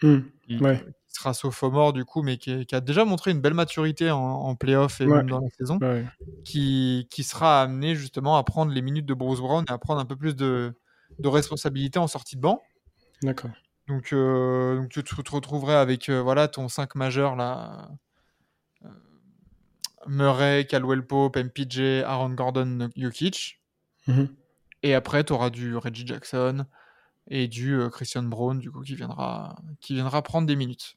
Hmm, 0.02 0.20
Mm. 0.48 0.62
Ouais, 0.62 0.78
qui 1.08 1.14
sera 1.14 1.34
sophomore 1.34 1.92
du 1.92 2.04
coup, 2.06 2.22
mais 2.22 2.38
qui, 2.38 2.64
qui 2.66 2.74
a 2.74 2.80
déjà 2.80 3.04
montré 3.04 3.30
une 3.32 3.40
belle 3.40 3.54
maturité 3.54 4.10
en, 4.10 4.18
en 4.18 4.54
playoff 4.56 5.00
et 5.00 5.06
Ouais. 5.06 5.16
même 5.18 5.28
dans 5.28 5.40
la 5.40 5.48
saison, 5.58 5.78
ouais. 5.82 6.06
qui, 6.44 7.06
qui 7.10 7.22
sera 7.22 7.62
amené 7.62 7.94
justement 7.94 8.36
à 8.38 8.44
prendre 8.44 8.72
les 8.72 8.80
minutes 8.82 9.06
de 9.06 9.14
Bruce 9.14 9.40
Brown 9.40 9.64
et 9.68 9.72
à 9.72 9.78
prendre 9.78 10.00
un 10.00 10.06
peu 10.06 10.16
plus 10.16 10.34
de, 10.36 10.74
de 11.18 11.28
responsabilité 11.28 11.98
en 11.98 12.06
sortie 12.08 12.36
de 12.36 12.40
banc. 12.40 12.62
D'accord. 13.22 13.50
Donc, 13.88 14.12
euh, 14.12 14.76
donc 14.76 14.88
tu 14.90 15.02
te 15.02 15.30
retrouverais 15.32 15.74
avec 15.74 16.08
euh, 16.08 16.20
voilà, 16.22 16.48
ton 16.48 16.68
5 16.68 16.94
majeur 16.94 17.36
là. 17.36 17.88
Murray, 20.06 20.66
Caldwell 20.66 21.06
Pope, 21.06 21.36
MPJ, 21.36 22.02
Aaron 22.04 22.30
Gordon, 22.30 22.88
Jokic. 22.96 23.60
Mhm. 24.06 24.28
Et 24.82 24.94
après, 24.94 25.24
tu 25.24 25.32
auras 25.32 25.50
du 25.50 25.76
Reggie 25.76 26.06
Jackson 26.06 26.64
et 27.28 27.48
du 27.48 27.74
euh, 27.74 27.90
Christian 27.90 28.22
Brown, 28.22 28.58
du 28.58 28.70
coup, 28.70 28.80
qui 28.80 28.94
viendra, 28.94 29.56
qui 29.80 29.94
viendra 29.94 30.22
prendre 30.22 30.46
des 30.46 30.56
minutes. 30.56 30.96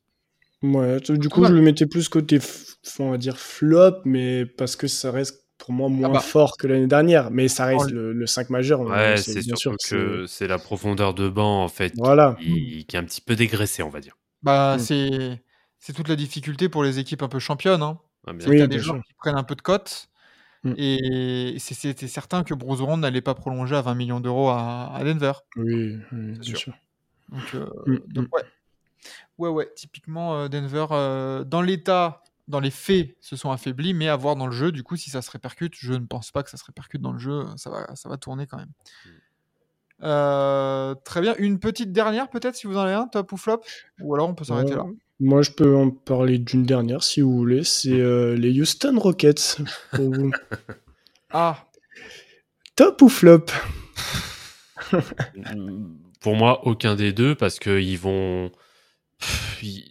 Ouais, 0.62 1.00
du 1.02 1.28
coup, 1.28 1.42
Ouais. 1.42 1.50
je 1.50 1.54
le 1.54 1.62
mettais 1.62 1.86
plus 1.86 2.08
côté, 2.08 2.38
f- 2.38 2.76
on 3.00 3.12
va 3.12 3.18
dire, 3.18 3.38
flop, 3.38 3.98
mais 4.06 4.46
parce 4.46 4.78
que 4.78 4.88
ça 4.88 5.12
reste 5.12 5.44
pour 5.58 5.74
moi 5.74 5.90
moins 5.90 6.10
bah. 6.10 6.20
fort 6.22 6.56
que 6.58 6.68
l'année 6.68 6.88
dernière. 6.88 7.30
Mais 7.32 7.50
ça 7.50 7.66
reste 7.66 7.92
le, 7.92 8.14
le 8.14 8.26
5 8.28 8.50
majeur. 8.50 8.80
Ouais, 8.82 9.18
c'est 9.18 9.42
sûr 9.42 9.58
surtout 9.58 9.78
que 9.90 10.26
c'est 10.26 10.48
la 10.48 10.58
profondeur 10.58 11.14
de 11.14 11.28
banc 11.28 11.64
en 11.64 11.68
fait 11.68 11.92
Voilà. 11.98 12.38
qui, 12.40 12.86
qui 12.86 12.96
est 12.96 13.00
un 13.00 13.04
petit 13.04 13.22
peu 13.22 13.36
dégraissée, 13.36 13.84
on 13.84 13.90
va 13.90 14.00
dire. 14.00 14.16
Bah, 14.42 14.78
Mm. 14.78 14.80
c'est, 14.80 15.44
c'est 15.80 15.94
toute 15.94 16.08
la 16.08 16.16
difficulté 16.16 16.70
pour 16.70 16.84
les 16.84 16.98
équipes 17.00 17.22
un 17.24 17.28
peu 17.30 17.40
championnes. 17.40 17.82
Hein. 17.82 18.00
Ah, 18.26 18.34
bien 18.34 18.46
C'est 18.46 18.50
Oui, 18.52 18.58
que 18.58 18.62
t'as 18.62 18.68
bien 18.68 18.78
des 18.78 18.84
sûr. 18.84 19.04
qui 19.06 19.14
prennent 19.14 19.36
un 19.36 19.44
peu 19.44 19.56
de 19.56 19.62
cote. 19.62 20.10
Mm. 20.64 20.74
Et 20.78 21.56
c'est- 21.60 21.74
c'était 21.74 22.08
certain 22.08 22.44
que 22.44 22.54
Bruce 22.54 22.80
Brown 22.80 23.00
n'allait 23.00 23.22
pas 23.22 23.36
prolonger 23.36 23.76
à 23.76 23.82
20 23.82 23.96
millions 23.96 24.20
d'euros 24.20 24.50
à, 24.50 24.94
à 24.94 25.04
Denver. 25.04 25.34
Oui, 25.58 26.00
oui, 26.12 26.32
bien 26.32 26.44
sûr. 26.44 26.58
sûr. 26.58 26.74
Donc, 27.30 27.54
euh, 27.54 27.68
Mm, 27.86 27.98
donc 28.08 28.36
ouais. 28.36 28.44
Ouais, 29.38 29.50
ouais, 29.50 29.70
typiquement 29.76 30.36
euh, 30.36 30.48
Denver, 30.48 30.86
euh, 30.92 31.44
dans 31.44 31.62
l'état, 31.62 32.22
dans 32.48 32.60
les 32.60 32.72
faits, 32.72 33.18
se 33.20 33.36
sont 33.36 33.52
affaiblis, 33.52 33.94
mais 33.94 34.08
à 34.08 34.16
voir 34.16 34.36
dans 34.36 34.46
le 34.46 34.52
jeu, 34.52 34.72
du 34.72 34.84
coup, 34.84 34.96
si 34.96 35.10
ça 35.10 35.22
se 35.22 35.32
répercute, 35.32 35.74
je 35.78 35.94
ne 35.94 36.06
pense 36.06 36.32
pas 36.32 36.44
que 36.44 36.50
ça 36.50 36.58
se 36.58 36.64
répercute 36.66 37.02
dans 37.02 37.12
le 37.12 37.20
jeu, 37.20 37.44
ça 37.58 37.70
va, 37.70 37.96
ça 37.96 38.10
va 38.10 38.18
tourner 38.18 38.48
quand 38.48 38.58
même. 38.58 38.72
Euh, 40.02 40.96
très 41.06 41.22
bien, 41.22 41.36
une 41.38 41.60
petite 41.60 41.92
dernière 41.92 42.30
peut-être, 42.30 42.56
si 42.56 42.68
vous 42.68 42.78
en 42.78 42.82
avez 42.82 42.94
un, 42.94 43.08
top 43.08 43.32
ou 43.32 43.38
flop? 43.38 43.62
Ou 44.02 44.14
alors 44.14 44.30
on 44.30 44.36
peut 44.36 44.44
s'arrêter 44.44 44.76
là. 44.76 44.86
Moi, 45.20 45.42
je 45.42 45.52
peux 45.52 45.76
en 45.76 45.90
parler 45.92 46.38
d'une 46.38 46.64
dernière 46.66 47.04
si 47.04 47.22
vous 47.22 47.36
voulez. 47.38 47.64
C'est 47.64 47.92
euh, 48.00 48.36
les 48.36 48.60
Houston 48.60 48.98
Rockets. 49.00 49.58
Pour 49.92 50.14
vous. 50.14 50.32
Ah, 51.36 51.66
Top 52.76 53.02
ou 53.02 53.10
flop? 53.10 53.46
Pour 56.22 56.36
moi, 56.36 56.66
aucun 56.68 56.96
des 56.96 57.12
deux 57.12 57.34
parce 57.36 57.58
que 57.60 57.80
ils 57.82 57.98
vont. 57.98 58.52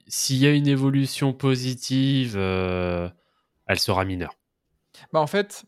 S'il 0.07 0.37
y 0.37 0.47
a 0.47 0.53
une 0.53 0.69
évolution 0.69 1.33
positive, 1.33 2.35
euh, 2.37 3.09
elle 3.67 3.79
sera 3.81 4.05
mineure. 4.05 4.35
bah 5.13 5.21
en 5.21 5.27
fait, 5.27 5.65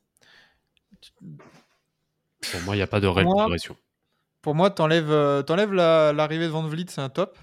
Pour 2.53 2.61
moi, 2.62 2.75
il 2.75 2.79
n'y 2.79 2.83
a 2.83 2.87
pas 2.87 3.01
de 3.01 3.07
réelle 3.07 3.27
progression. 3.27 3.77
pour 4.43 4.55
moi, 4.55 4.71
t'enlèves 4.71 5.11
euh, 5.11 5.43
t'enlèves 5.43 5.73
la- 5.73 6.12
l'arrivée 6.12 6.45
de 6.47 6.51
Van 6.53 6.62
Vliet, 6.67 6.87
c'est 6.88 7.01
un 7.01 7.09
top. 7.09 7.38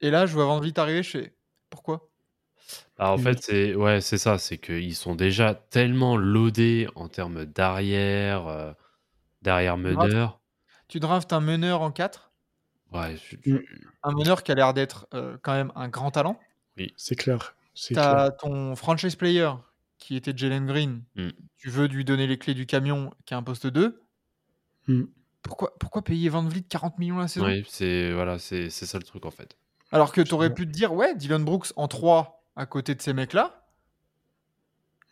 Et 0.00 0.10
là, 0.10 0.26
je 0.26 0.34
vois 0.34 0.44
Van 0.46 0.60
Vliet 0.60 0.78
arriver, 0.78 1.02
je 1.02 1.10
fais 1.10 1.36
pourquoi? 1.70 2.10
Ah, 2.98 3.12
en 3.12 3.16
Oui. 3.16 3.22
fait, 3.22 3.42
c'est 3.42 3.74
ouais, 3.74 4.00
c'est 4.00 4.18
ça, 4.18 4.38
c'est 4.38 4.58
qu'ils 4.58 4.94
sont 4.94 5.16
déjà 5.16 5.54
tellement 5.54 6.16
loadés 6.16 6.86
en 6.94 7.08
termes 7.08 7.44
d'arrière, 7.44 8.46
euh, 8.46 8.72
d'arrière 9.42 9.78
meneur. 9.78 10.40
Tu 10.88 11.00
draftes 11.00 11.32
un 11.32 11.40
meneur 11.40 11.82
en 11.82 11.90
4, 11.92 12.32
Ouais, 12.92 13.16
je- 13.16 13.36
Mm. 13.46 13.58
je- 13.58 13.88
un 14.02 14.12
meneur 14.12 14.42
qui 14.42 14.52
a 14.52 14.54
l'air 14.54 14.74
d'être 14.74 15.06
euh, 15.14 15.36
quand 15.42 15.52
même 15.54 15.72
un 15.74 15.88
grand 15.88 16.10
talent. 16.10 16.38
C'est 16.96 17.16
clair. 17.16 17.54
C'est 17.74 17.94
Tu 17.94 18.00
clair. 18.00 18.18
as 18.18 18.30
ton 18.32 18.76
franchise 18.76 19.16
player 19.16 19.50
qui 19.98 20.16
était 20.16 20.36
Jalen 20.36 20.66
Green. 20.66 21.04
Mm. 21.16 21.30
Tu 21.56 21.70
veux 21.70 21.86
lui 21.86 22.04
donner 22.04 22.26
les 22.26 22.38
clés 22.38 22.54
du 22.54 22.66
camion 22.66 23.12
qui 23.26 23.34
a 23.34 23.36
un 23.38 23.42
poste 23.42 23.66
2. 23.66 24.02
Mm. 24.88 25.04
Pourquoi, 25.42 25.76
pourquoi 25.78 26.02
payer 26.02 26.28
Van 26.28 26.42
Vliet 26.44 26.62
40 26.62 26.98
millions 26.98 27.18
la 27.18 27.28
saison? 27.28 27.46
Ouais, 27.46 27.64
c'est 27.68 28.12
voilà, 28.12 28.38
c'est 28.38 28.70
c'est 28.70 28.86
ça 28.86 28.98
le 28.98 29.04
truc 29.04 29.26
en 29.26 29.30
fait. 29.30 29.56
Alors 29.94 30.12
que 30.12 30.20
tu 30.20 30.34
aurais 30.34 30.52
pu 30.52 30.66
te 30.66 30.72
dire, 30.72 30.92
ouais, 30.92 31.14
Dylan 31.14 31.44
Brooks 31.44 31.72
en 31.76 31.88
3 31.88 32.44
à 32.56 32.66
côté 32.66 32.94
de 32.94 33.00
ces 33.00 33.12
mecs-là. 33.12 33.62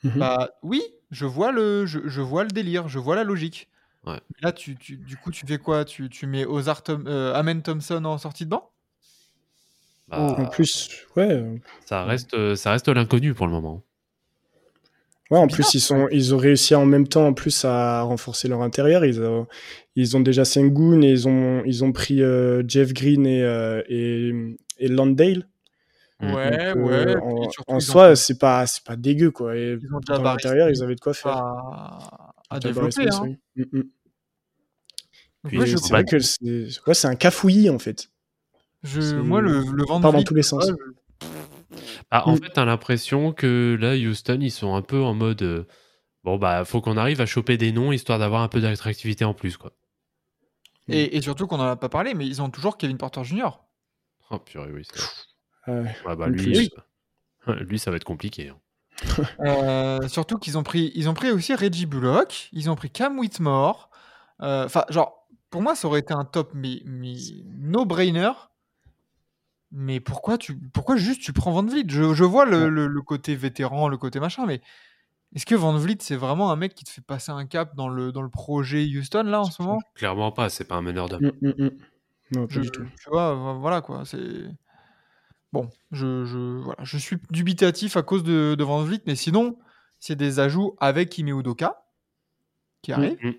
Mhm. 0.04 0.18
Bah 0.18 0.50
oui, 0.62 0.82
je 1.10 1.24
vois, 1.24 1.52
le, 1.52 1.86
je, 1.86 2.00
je 2.06 2.20
vois 2.20 2.42
le 2.42 2.50
délire, 2.50 2.88
je 2.88 2.98
vois 2.98 3.14
la 3.16 3.24
logique. 3.24 3.68
Ouais. 4.04 4.18
Là, 4.40 4.52
tu, 4.52 4.76
tu- 4.76 4.96
du 4.96 5.16
coup, 5.16 5.30
tu 5.30 5.46
fais 5.46 5.58
quoi? 5.58 5.84
Tu, 5.84 6.08
tu 6.10 6.26
mets 6.26 6.44
Ozar 6.44 6.82
Tom- 6.82 7.06
euh, 7.06 7.32
Amen 7.34 7.62
Thompson 7.62 8.04
en 8.04 8.18
sortie 8.18 8.44
de 8.44 8.50
banc? 8.50 8.68
Bah, 10.08 10.18
En 10.38 10.46
plus, 10.46 10.90
ouais. 11.16 11.30
euh, 11.30 11.56
ça 11.86 12.04
reste 12.04 12.34
euh, 12.34 12.56
ça 12.56 12.72
reste 12.72 12.88
l'inconnu 12.88 13.34
pour 13.34 13.46
le 13.46 13.52
moment. 13.52 13.84
Ouais, 15.30 15.38
en 15.38 15.46
plus, 15.46 15.72
ils, 15.72 15.80
sont, 15.80 16.08
ils 16.10 16.34
ont 16.34 16.36
réussi 16.38 16.74
en 16.74 16.84
même 16.84 17.08
temps 17.08 17.26
en 17.26 17.32
plus 17.32 17.64
à 17.64 18.02
renforcer 18.02 18.48
leur 18.48 18.60
intérieur. 18.60 19.04
Ils 19.06 19.22
ont, 19.22 19.46
ils 19.96 20.14
ont 20.14 20.20
déjà 20.20 20.44
Sengun 20.44 21.00
et 21.00 21.10
ils 21.10 21.26
ont, 21.26 21.62
ils 21.64 21.84
ont 21.84 21.92
pris 21.92 22.20
euh, 22.20 22.62
Jeff 22.68 22.92
Green 22.92 23.24
et, 23.26 23.40
euh, 23.42 23.82
et, 23.88 24.32
et 24.82 24.88
Landale. 24.88 25.48
Mm. 26.20 26.34
Ouais, 26.34 26.74
Donc, 26.74 26.84
ouais. 26.84 26.92
euh, 26.92 27.16
et 27.16 27.46
en 27.46 27.50
surtout, 27.50 27.80
soi, 27.80 28.10
ont 28.12 28.14
c'est 28.14 28.38
pas, 28.38 28.66
c'est 28.66 28.84
pas 28.84 28.96
dégueu. 28.96 29.30
Quoi. 29.30 29.56
Et 29.56 29.78
Ils 29.80 29.94
ont 29.94 29.98
déjà 30.00 30.18
dans 30.18 30.24
l'intérieur, 30.24 30.68
ils 30.70 30.82
avaient 30.82 30.94
de 30.94 31.00
quoi 31.00 31.14
faire. 31.14 31.36
à, 31.36 32.34
à 32.50 32.60
développer. 32.60 33.08
Hein. 33.08 33.20
oui. 33.22 33.36
Mm, 33.56 33.78
mm. 33.78 33.82
Je, 35.44 35.56
Et 35.60 35.66
C'est 35.76 35.88
vrai 35.90 36.04
que 36.04 36.18
c'est 36.20 36.68
ouais, 36.86 36.94
c'est 36.94 37.08
un 37.08 37.16
cafouillis 37.16 37.68
en 37.70 37.78
fait. 37.80 38.10
je- 38.84 39.00
c'est- 39.00 39.14
moi, 39.16 39.40
le, 39.40 39.60
le 39.74 39.84
part 39.86 40.12
dans 40.12 40.22
tous 40.22 40.34
les 40.34 40.42
sens. 40.42 40.64
ouais, 40.66 40.76
Ah, 42.10 42.28
en 42.28 42.34
Mm. 42.34 42.42
fait, 42.42 42.50
t'as 42.50 42.64
l'impression 42.64 43.32
que 43.32 43.76
là, 43.80 43.94
Houston, 43.96 44.38
ils 44.40 44.50
sont 44.50 44.74
un 44.74 44.82
peu 44.82 45.02
en 45.02 45.14
mode 45.14 45.42
euh, 45.42 45.64
bon 46.24 46.36
bah 46.36 46.64
faut 46.64 46.80
qu'on 46.80 46.96
arrive 46.96 47.20
à 47.20 47.26
choper 47.26 47.56
des 47.56 47.72
noms 47.72 47.90
histoire 47.90 48.18
d'avoir 48.20 48.42
un 48.42 48.48
peu 48.48 48.60
d'attractivité 48.60 49.24
en 49.24 49.34
plus 49.34 49.56
quoi. 49.56 49.72
Et, 50.88 51.16
et 51.16 51.22
surtout 51.22 51.46
qu'on 51.46 51.58
en 51.60 51.62
a 51.68 51.76
pas 51.76 51.88
parlé, 51.88 52.12
mais 52.14 52.26
ils 52.26 52.42
ont 52.42 52.50
toujours 52.50 52.76
Kevin 52.76 52.98
Porter 52.98 53.24
Jr. 53.24 53.50
Oh 54.32 54.38
purée, 54.38 54.72
oui. 54.72 54.82
Ah 55.66 56.16
bah 56.16 56.28
lui, 56.28 56.68
euh, 57.48 57.54
lui, 57.60 57.78
ça 57.78 57.90
va 57.90 57.96
être 57.98 58.04
compliqué. 58.04 58.48
hein. 58.48 58.58
Euh, 59.40 60.08
surtout 60.08 60.38
qu'ils 60.38 60.58
ont 60.58 60.62
pris, 60.62 60.90
ils 60.94 61.08
ont 61.08 61.14
pris 61.14 61.30
aussi 61.30 61.54
Reggie 61.54 61.86
Bullock, 61.86 62.48
ils 62.52 62.68
ont 62.70 62.74
pris 62.74 62.90
Cam 62.90 63.18
Whitmore. 63.18 63.90
Euh, 64.40 64.64
Enfin, 64.66 64.84
genre, 64.88 65.28
pour 65.50 65.62
moi, 65.62 65.74
ça 65.74 65.86
aurait 65.88 66.00
été 66.00 66.14
un 66.14 66.24
top, 66.24 66.50
mais, 66.54 66.80
mais 66.84 67.14
no-brainer. 67.58 68.32
Mais 69.70 70.00
pourquoi 70.00 70.36
tu, 70.38 70.56
pourquoi 70.74 70.96
juste 70.96 71.22
tu 71.22 71.32
prends 71.32 71.52
Van 71.52 71.64
Vliet? 71.64 71.84
Je, 71.88 72.12
je 72.14 72.24
vois 72.24 72.44
le, 72.44 72.64
Ouais. 72.64 72.70
le- 72.70 72.86
le 72.88 73.02
côté 73.02 73.34
vétéran, 73.34 73.88
le 73.88 73.96
côté 73.96 74.20
machin, 74.20 74.44
mais 74.46 74.60
est-ce 75.34 75.46
que 75.46 75.54
Van 75.54 75.74
Vliet 75.76 75.96
c'est 76.00 76.16
vraiment 76.16 76.50
un 76.52 76.56
mec 76.56 76.74
qui 76.74 76.84
te 76.84 76.90
fait 76.90 77.00
passer 77.00 77.32
un 77.32 77.46
cap 77.46 77.74
dans 77.74 77.88
le, 77.88 78.12
dans 78.12 78.20
le 78.22 78.28
projet 78.28 78.84
Houston 78.84 79.22
là 79.24 79.40
en 79.40 79.44
ce 79.44 79.62
moment? 79.62 79.80
Clairement 79.94 80.30
pas, 80.30 80.50
c'est 80.50 80.64
pas 80.64 80.74
un 80.74 80.82
meneur 80.82 81.08
d'homme. 81.08 81.32
Mm, 81.40 81.48
mm, 81.48 81.64
mm. 81.64 81.70
Non, 82.32 82.46
pas 82.46 82.54
je, 82.54 82.60
du 82.60 82.70
tout. 82.70 82.84
Tu 83.02 83.10
vois, 83.10 83.34
vo- 83.34 83.58
voilà 83.60 83.80
quoi. 83.80 84.04
C'est 84.04 84.44
bon. 85.52 85.68
Je, 85.90 86.24
je, 86.24 86.38
voilà, 86.62 86.82
je 86.84 86.96
suis 86.98 87.18
dubitatif 87.30 87.96
à 87.96 88.02
cause 88.02 88.22
de, 88.24 88.54
de 88.58 88.64
Van 88.64 88.82
Vliet, 88.82 89.02
mais 89.06 89.16
sinon, 89.16 89.58
c'est 89.98 90.16
des 90.16 90.40
ajouts 90.40 90.76
avec 90.80 91.16
Ime 91.18 91.28
Udoka 91.38 91.84
qui 92.82 92.92
arrive. 92.92 93.18
Mm. 93.22 93.32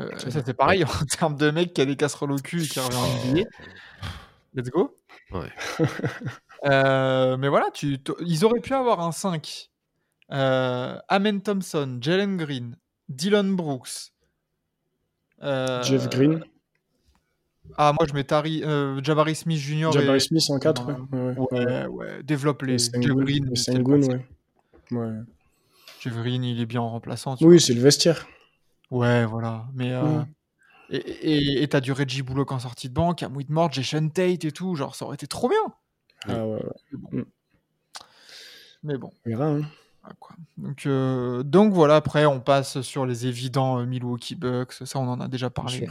Euh, 0.00 0.10
C'est 0.16 0.30
ça 0.30 0.42
c'est 0.44 0.54
pareil 0.54 0.84
en 1.02 1.04
termes 1.06 1.36
de 1.36 1.50
mec 1.50 1.74
qui 1.74 1.80
a 1.80 1.84
des 1.84 1.96
casseroles 1.96 2.32
au 2.32 2.36
cul 2.38 2.62
et 2.64 2.66
qui 2.66 2.80
revient 2.80 2.96
en 2.96 3.30
NBA. 3.32 3.48
Let's 4.54 4.70
go. 4.70 4.98
Ouais. 5.30 5.50
Euh, 6.64 7.36
mais 7.38 7.48
voilà, 7.48 7.72
tu, 7.74 7.98
ils 8.20 8.44
auraient 8.44 8.60
pu 8.60 8.72
avoir 8.72 9.00
un 9.00 9.10
5. 9.10 9.68
Euh, 10.30 10.96
Amen 11.08 11.42
Thompson, 11.42 11.98
Jalen 12.00 12.36
Green, 12.36 12.76
Dylan 13.08 13.56
Brooks. 13.56 14.12
euh, 15.42 15.82
Jeff 15.82 16.08
Green, 16.08 16.44
Ah, 17.78 17.92
moi 17.98 18.06
je 18.08 18.12
mets 18.14 18.24
Tari, 18.24 18.62
euh, 18.64 19.00
Jabari 19.02 19.34
Smith 19.34 19.58
Jr. 19.58 19.92
Jabari 19.92 20.16
et- 20.16 20.20
Smith 20.20 20.42
en 20.50 20.58
4. 20.58 20.86
Ouais, 21.12 21.34
ouais, 21.52 21.86
ouais. 21.86 22.22
Développe 22.22 22.62
les 22.62 22.74
passé. 22.74 22.90
ouais. 23.00 24.26
ouais. 24.90 25.10
Il 26.04 26.60
est 26.60 26.66
bien 26.66 26.80
en 26.82 26.90
remplaçant. 26.90 27.36
Oui, 27.40 27.60
c'est 27.60 27.74
le 27.74 27.80
vestiaire. 27.80 28.26
Ouais, 28.90 29.24
voilà. 29.24 29.66
Mais 29.74 29.92
euh, 29.92 30.02
Mm. 30.02 30.26
et 30.90 31.66
t'as 31.70 31.80
du 31.80 31.92
Reggie 31.92 32.22
Bullock 32.22 32.52
en 32.52 32.58
sortie 32.58 32.88
de 32.88 32.94
banque, 32.94 33.18
Cam 33.18 33.34
Whitmore, 33.34 33.72
Jason 33.72 34.08
Tate 34.08 34.44
et 34.44 34.52
tout, 34.52 34.74
genre 34.74 34.94
ça 34.94 35.04
aurait 35.06 35.14
été 35.14 35.26
trop 35.26 35.48
bien. 35.48 35.56
Ah 36.28 36.44
ouais, 36.46 36.54
ouais. 36.56 36.62
Mais 36.92 36.98
bon. 36.98 37.08
Mm. 37.12 37.24
Mais 38.82 38.96
bon. 38.98 39.10
On 39.24 39.28
verra. 39.30 39.46
hein. 39.46 39.62
Quoi. 40.18 40.34
Donc, 40.58 40.84
euh, 40.86 41.44
donc 41.44 41.72
voilà, 41.72 41.94
après 41.94 42.26
on 42.26 42.40
passe 42.40 42.80
sur 42.82 43.06
les 43.06 43.26
évidents 43.28 43.78
euh, 43.78 43.86
Milwaukee 43.86 44.34
Bucks, 44.34 44.72
ça 44.84 44.98
on 44.98 45.06
en 45.08 45.20
a 45.20 45.28
déjà 45.28 45.48
parlé. 45.48 45.88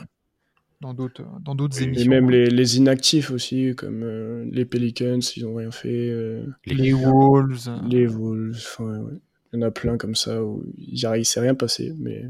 Euh, 0.82 0.88
dans 0.88 0.94
d'autres 0.94 1.24
dans 1.42 1.56
d'autres 1.56 1.80
Et 1.82 1.86
émissions. 1.86 2.10
même 2.10 2.30
les, 2.30 2.50
les 2.50 2.78
inactifs 2.78 3.32
aussi, 3.32 3.74
comme 3.76 4.02
euh, 4.04 4.46
les 4.52 4.66
Pelicans, 4.66 5.20
ils 5.36 5.46
ont 5.46 5.56
rien 5.56 5.72
fait. 5.72 6.10
euh, 6.10 6.46
Les. 6.66 6.94
Wolves. 6.94 7.68
euh, 7.68 7.78
les 7.88 8.08
Wolves, 8.08 8.56
enfin, 8.58 9.00
ouais. 9.00 9.14
il 9.54 9.60
y 9.60 9.64
en 9.64 9.68
a 9.68 9.72
plein 9.72 9.98
comme 9.98 10.16
ça 10.16 10.44
où 10.44 10.64
il 10.78 10.94
il 11.18 11.26
s'est 11.26 11.40
rien 11.40 11.56
passé. 11.56 11.94
Mais 12.00 12.26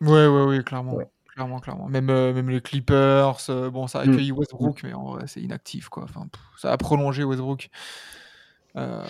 Ouais, 0.00 0.26
ouais, 0.26 0.44
ouais, 0.44 0.62
clairement. 0.62 0.94
Ouais. 0.94 1.06
Clairement, 1.34 1.60
clairement. 1.60 1.86
Même, 1.88 2.08
euh, 2.08 2.32
même 2.32 2.48
les 2.48 2.62
Clippers, 2.62 3.36
euh, 3.50 3.68
bon, 3.68 3.86
ça 3.86 4.00
a 4.00 4.06
Mm. 4.06 4.10
accueilli 4.12 4.32
Westbrook, 4.32 4.82
mais 4.84 4.94
en 4.94 5.12
vrai, 5.12 5.24
c'est 5.26 5.40
inactif, 5.42 5.90
quoi. 5.90 6.04
Enfin, 6.04 6.26
pff, 6.32 6.40
ça 6.58 6.72
a 6.72 6.76
prolongé 6.78 7.24
Westbrook. 7.24 7.68
Euh, 8.76 9.04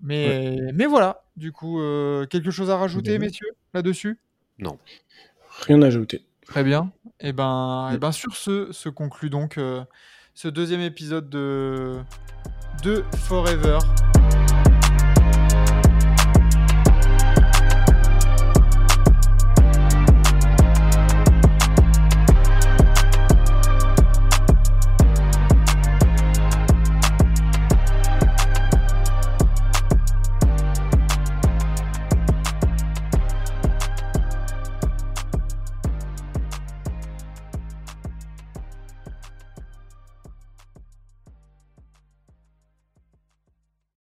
mais, 0.00 0.58
mais 0.74 0.86
voilà, 0.86 1.22
du 1.36 1.52
coup, 1.52 1.80
euh, 1.80 2.26
quelque 2.26 2.50
chose 2.50 2.68
à 2.70 2.76
rajouter, 2.76 3.18
messieurs, 3.20 3.50
là-dessus? 3.74 4.18
Non. 4.58 4.78
rien 5.66 5.80
à 5.82 5.86
ajouter. 5.86 6.22
Très 6.46 6.64
bien. 6.64 6.90
Et 7.20 7.32
ben, 7.32 7.88
Mm. 7.90 7.94
et 7.94 7.98
ben 7.98 8.12
sur 8.12 8.34
ce, 8.36 8.72
se 8.72 8.88
conclut 8.88 9.30
donc 9.30 9.58
euh, 9.58 9.84
ce 10.34 10.48
deuxième 10.48 10.80
épisode 10.80 11.28
de, 11.30 11.98
de 12.82 13.04
Forever. 13.16 13.78